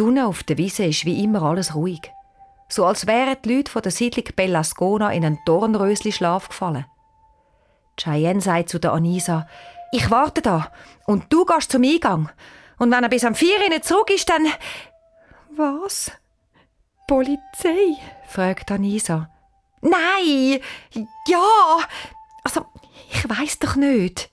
Unten 0.00 0.18
auf 0.20 0.42
der 0.42 0.58
Wiese 0.58 0.84
ist 0.84 1.04
wie 1.04 1.22
immer 1.22 1.42
alles 1.42 1.74
ruhig. 1.74 2.10
So 2.68 2.84
als 2.84 3.06
wären 3.06 3.36
die 3.44 3.54
Leute 3.54 3.70
von 3.70 3.82
der 3.82 3.92
Siedlung 3.92 4.24
Bellascona 4.34 5.12
in 5.12 5.24
einen 5.24 5.38
Dornrösli-Schlaf 5.46 6.48
gefallen. 6.48 6.86
Cheyenne 7.96 8.40
sagt 8.40 8.70
zu 8.70 8.80
der 8.80 8.92
Anisa, 8.92 9.46
ich 9.92 10.10
warte 10.10 10.42
da 10.42 10.72
und 11.06 11.32
du 11.32 11.44
gehst 11.44 11.70
zum 11.70 11.84
Eingang. 11.84 12.30
Und 12.78 12.90
wenn 12.90 13.04
er 13.04 13.08
bis 13.08 13.24
am 13.24 13.36
4 13.36 13.60
Uhr 13.60 13.68
nicht 13.68 13.84
zurück 13.84 14.10
ist, 14.10 14.28
dann... 14.28 14.46
Was? 15.56 16.10
Polizei? 17.06 17.98
fragt 18.26 18.70
Anisa. 18.70 19.28
Nein! 19.82 20.60
Ja! 21.26 21.78
Also, 22.42 22.64
ich 23.10 23.28
weiß 23.28 23.58
doch 23.58 23.76
nicht. 23.76 24.30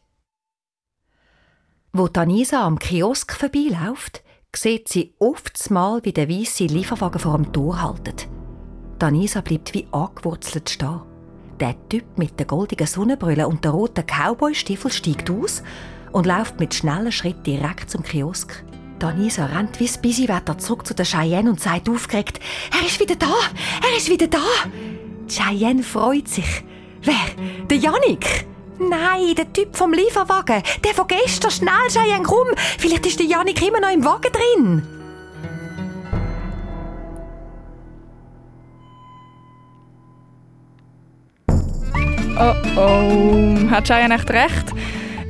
Wo 1.92 2.08
Anisa 2.14 2.66
am 2.66 2.80
Kiosk 2.80 3.34
vorbeiläuft, 3.34 4.24
sieht 4.56 4.88
sie 4.88 5.14
oft 5.20 5.70
mal, 5.70 6.00
wie 6.04 6.14
der 6.14 6.30
weisse 6.30 6.64
Lieferwagen 6.64 7.20
vor 7.20 7.38
dem 7.38 7.52
Tor 7.52 7.82
haltet. 7.82 8.30
Anisa 9.00 9.42
bleibt 9.42 9.74
wie 9.74 9.88
angewurzelt 9.92 10.70
stehen. 10.70 11.02
Der 11.60 11.76
Typ 11.90 12.18
mit 12.18 12.40
der 12.40 12.46
goldigen 12.46 12.88
Sonnenbrille 12.88 13.48
und 13.48 13.66
der 13.66 13.72
roten 13.72 14.06
Cowboystiefel 14.06 14.92
steigt 14.92 15.30
aus 15.30 15.64
und 16.12 16.26
läuft 16.26 16.60
mit 16.60 16.74
schnellen 16.74 17.12
Schritten 17.12 17.44
direkt 17.44 17.90
zum 17.90 18.04
Kiosk. 18.04 18.64
Danisa 19.02 19.48
rennt 19.48 19.80
wie 19.80 19.88
das 19.88 19.98
Bisiwetter 19.98 20.60
zurück 20.60 20.86
zu 20.86 20.94
der 20.94 21.06
Cheyenne 21.06 21.50
und 21.50 21.60
sagt 21.60 21.90
aufgeregt, 21.90 22.40
er 22.72 22.86
ist 22.86 23.00
wieder 23.00 23.16
da, 23.16 23.34
er 23.82 23.98
ist 23.98 24.10
wieder 24.12 24.28
da. 24.28 24.44
Cheyenne 25.28 25.82
freut 25.82 26.28
sich. 26.28 26.64
Wer? 27.02 27.16
Der 27.68 27.78
Janik? 27.78 28.46
Nein, 28.78 29.34
der 29.36 29.52
Typ 29.52 29.76
vom 29.76 29.94
Lieferwagen. 29.94 30.62
Der 30.84 30.94
von 30.94 31.08
gestern. 31.08 31.50
Schnell, 31.50 31.88
Cheyenne, 31.90 32.24
komm. 32.24 32.48
Vielleicht 32.78 33.08
ist 33.08 33.18
der 33.18 33.26
Janik 33.26 33.66
immer 33.68 33.80
noch 33.80 33.92
im 33.92 34.06
Wagen 34.06 34.32
drin. 34.32 34.88
Oh 42.40 42.80
oh, 42.80 43.72
hat 43.72 43.88
Cheyenne 43.88 44.14
echt 44.14 44.30
recht? 44.30 44.66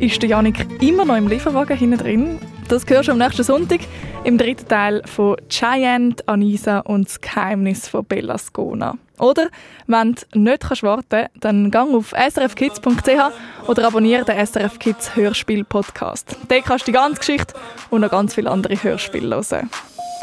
Ist 0.02 0.20
der 0.20 0.30
Janik 0.30 0.66
immer 0.82 1.06
noch 1.06 1.16
im 1.16 1.28
Lieferwagen 1.28 1.78
hinten 1.78 1.99
drin? 1.99 2.39
Das 2.68 2.88
hörst 2.88 3.08
du 3.08 3.12
am 3.12 3.20
nächsten 3.20 3.43
Sonntag 3.43 3.82
im 4.24 4.39
dritten 4.39 4.68
Teil 4.68 5.04
von 5.06 5.38
Cheyenne, 5.47 6.16
Anisa 6.26 6.80
und 6.80 7.08
das 7.08 7.22
Geheimnis 7.22 7.88
von 7.88 8.04
Bellascona. 8.06 8.97
Oder, 9.20 9.49
wenn 9.86 10.16
du 10.16 10.39
nicht 10.39 10.64
kannst 10.64 10.82
warten 10.82 11.28
dann 11.39 11.70
gang 11.70 11.93
auf 11.93 12.16
srfkids.ch 12.18 13.68
oder 13.68 13.86
abonniere 13.86 14.26
den 14.26 14.43
SRF 14.43 14.80
Kids 14.80 15.16
Hörspiel 15.16 15.64
Podcast. 15.64 16.36
Dort 16.47 16.66
kannst 16.66 16.88
du 16.88 16.91
die 16.91 16.97
ganze 16.97 17.20
Geschichte 17.20 17.54
und 17.91 18.02
noch 18.02 18.10
ganz 18.10 18.34
viele 18.34 18.49
andere 18.49 18.82
Hörspiele 18.82 19.36
hören. 19.36 19.70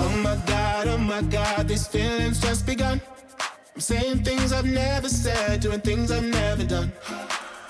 Oh 0.01 0.03
my 0.25 0.35
god, 0.45 0.93
oh 0.93 0.99
my 0.99 1.23
god, 1.31 1.69
these 1.69 1.89
feelings 1.89 2.41
just 2.41 2.67
begun. 2.67 3.01
I'm 3.77 3.81
saying 3.81 4.25
things 4.25 4.53
I've 4.53 4.67
never 4.67 5.09
said, 5.09 5.63
doing 5.63 5.81
things 5.81 6.11
I've 6.11 6.29
never 6.29 6.65
done. 6.65 6.91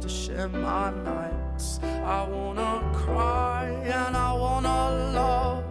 to 0.00 0.08
share 0.08 0.48
my 0.48 0.90
nights. 0.90 1.80
I 1.82 2.26
wanna 2.28 2.82
cry 2.92 3.68
and 3.84 4.16
I 4.16 4.32
wanna 4.32 5.12
love, 5.12 5.64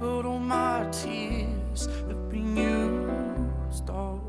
but 0.00 0.26
all 0.26 0.38
my 0.38 0.86
tears 0.90 1.86
have 2.08 2.28
been 2.28 2.56
used 2.56 3.88
up 3.90 4.22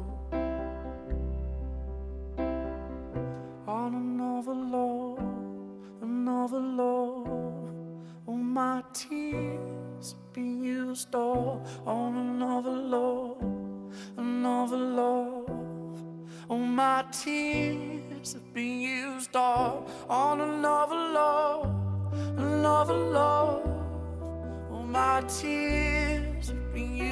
on 3.68 3.94
another 3.96 4.54
love, 4.54 5.20
another 6.02 6.60
love. 6.60 7.28
All 8.28 8.36
my 8.36 8.84
tears 8.94 10.14
have 10.14 10.34
been 10.34 10.64
used 10.64 11.14
up 11.16 11.66
on 11.86 12.16
another 12.16 12.72
love, 12.72 13.42
another 14.18 14.78
love. 14.78 15.50
All 16.50 16.60
my 16.60 17.04
tears 17.12 18.07
have 18.34 18.54
been 18.54 18.80
used 18.80 19.36
up 19.36 19.90
on 20.10 20.42
another 20.42 20.96
love, 20.96 21.66
another 22.38 22.94
love. 22.94 23.66
All 24.72 24.84
my 24.84 25.22
tears 25.22 26.50
have 26.50 26.74
been 26.74 26.98
used 26.98 27.07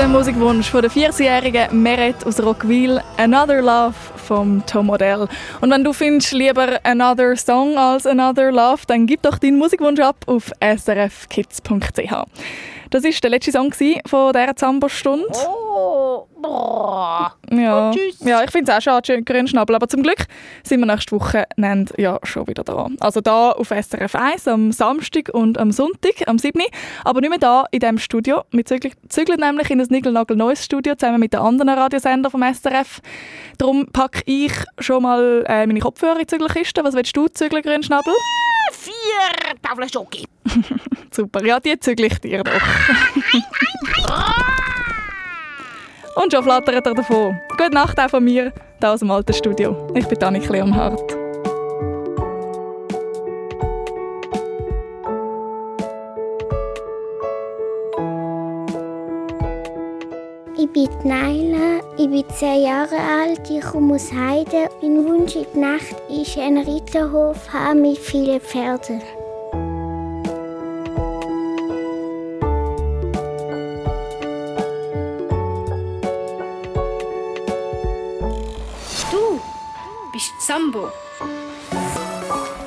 Der 0.00 0.08
Musikwunsch 0.08 0.70
von 0.70 0.80
der 0.80 0.90
14-jährigen 0.90 1.82
Meret 1.82 2.26
aus 2.26 2.42
Rockville, 2.42 3.04
Another 3.18 3.60
Love 3.60 3.92
vom 4.16 4.64
Tom 4.64 4.88
Odell. 4.88 5.28
Und 5.60 5.70
wenn 5.70 5.84
du 5.84 5.92
findest 5.92 6.32
lieber 6.32 6.80
Another 6.84 7.36
Song 7.36 7.76
als 7.76 8.06
Another 8.06 8.50
Love, 8.50 8.80
dann 8.86 9.06
gib 9.06 9.20
doch 9.20 9.36
deinen 9.36 9.58
Musikwunsch 9.58 10.00
ab 10.00 10.16
auf 10.26 10.52
srfkids.ch. 10.62 12.14
Das 12.90 13.04
war 13.04 13.10
der 13.10 13.30
letzte 13.30 13.52
Song 13.52 13.72
von 13.72 14.32
dieser 14.32 14.56
Zambo-Stunde. 14.56 15.26
Oh, 15.46 16.26
boah. 16.42 17.34
Ja, 17.52 17.88
Und 17.88 17.96
tschüss. 17.96 18.18
ja 18.20 18.42
ich 18.42 18.50
finde 18.50 18.70
es 18.72 18.76
auch 18.76 18.82
schade, 18.82 19.06
schön 19.06 19.24
grün 19.24 19.46
Schnabel. 19.46 19.76
Aber 19.76 19.88
zum 19.88 20.02
Glück 20.02 20.26
sind 20.64 20.80
wir 20.80 20.86
nächste 20.86 21.12
Woche 21.12 21.44
nennt 21.56 21.92
ja 21.98 22.18
schon 22.24 22.48
wieder 22.48 22.64
da. 22.64 22.88
Also 22.98 23.20
da 23.20 23.52
auf 23.52 23.68
SRF 23.68 24.14
1 24.16 24.48
am 24.48 24.72
Samstag 24.72 25.28
und 25.32 25.56
am 25.58 25.70
Sonntag, 25.70 26.26
am 26.26 26.38
7. 26.38 26.60
Aber 27.04 27.20
nicht 27.20 27.30
mehr 27.30 27.38
da 27.38 27.64
in 27.70 27.78
diesem 27.80 27.98
Studio. 27.98 28.42
Wir 28.50 28.64
zügeln, 28.64 29.40
nämlich 29.40 29.70
in 29.70 29.80
ein 29.80 29.86
nigelnagelneues 29.88 30.64
Studio 30.64 30.94
zusammen 30.96 31.20
mit 31.20 31.32
den 31.32 31.40
anderen 31.40 31.68
Radiosendern 31.70 32.30
vom 32.30 32.42
SRF. 32.42 33.00
Darum 33.58 33.86
packe 33.92 34.22
ich 34.26 34.52
schon 34.80 35.02
mal 35.04 35.44
äh, 35.46 35.66
meine 35.66 35.80
Kopfhörer 35.80 36.14
in 36.14 36.20
die 36.20 36.26
Zügelkiste. 36.26 36.82
Was 36.82 36.94
willst 36.94 37.16
du 37.16 37.28
zügeln, 37.28 37.62
grün 37.62 37.82
Schnabel? 37.82 38.12
Vier 38.70 39.54
Tafeln 39.62 39.88
Schoki. 39.88 40.26
Super, 41.10 41.44
ja, 41.44 41.60
die 41.60 41.78
zügle 41.78 42.06
ich 42.06 42.18
dir 42.20 42.42
doch. 42.44 42.52
Und 46.16 46.32
schon 46.32 46.42
flattert 46.42 46.86
er 46.86 46.94
davon. 46.94 47.40
Gute 47.50 47.70
Nacht 47.70 47.98
auch 47.98 48.10
von 48.10 48.24
mir, 48.24 48.52
hier 48.80 48.90
aus 48.90 49.00
dem 49.00 49.10
alten 49.10 49.32
Studio. 49.32 49.90
Ich 49.94 50.06
bin 50.06 50.22
Annik 50.22 50.48
Leonhardt. 50.48 51.29
Ich 60.62 60.70
bin 60.74 60.90
Naila, 61.04 61.80
ich 61.96 62.10
bin 62.10 62.24
10 62.28 62.62
Jahre 62.62 62.96
alt, 62.96 63.48
ich 63.48 63.62
komme 63.62 63.94
aus 63.94 64.12
Heide. 64.12 64.68
Mein 64.82 65.06
Wunsch 65.06 65.34
in 65.34 65.46
der 65.54 65.72
Nacht 65.72 65.96
ist 66.10 66.36
ein 66.36 66.58
Ritterhof 66.58 67.50
haben 67.50 67.80
mit 67.80 67.96
vielen 67.96 68.42
Pferden. 68.42 69.00
Du 79.10 79.40
bist 80.12 80.32
Sambo. 80.46 80.88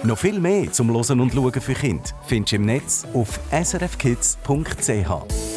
Noch 0.01 0.17
viel 0.17 0.39
mehr 0.39 0.71
zum 0.71 0.89
Losen 0.89 1.19
und 1.19 1.31
Schauen 1.31 1.61
für 1.61 1.75
Kinder 1.75 2.09
findest 2.25 2.53
du 2.53 2.55
im 2.55 2.65
Netz 2.65 3.05
auf 3.13 3.39
srfkids.ch. 3.51 5.52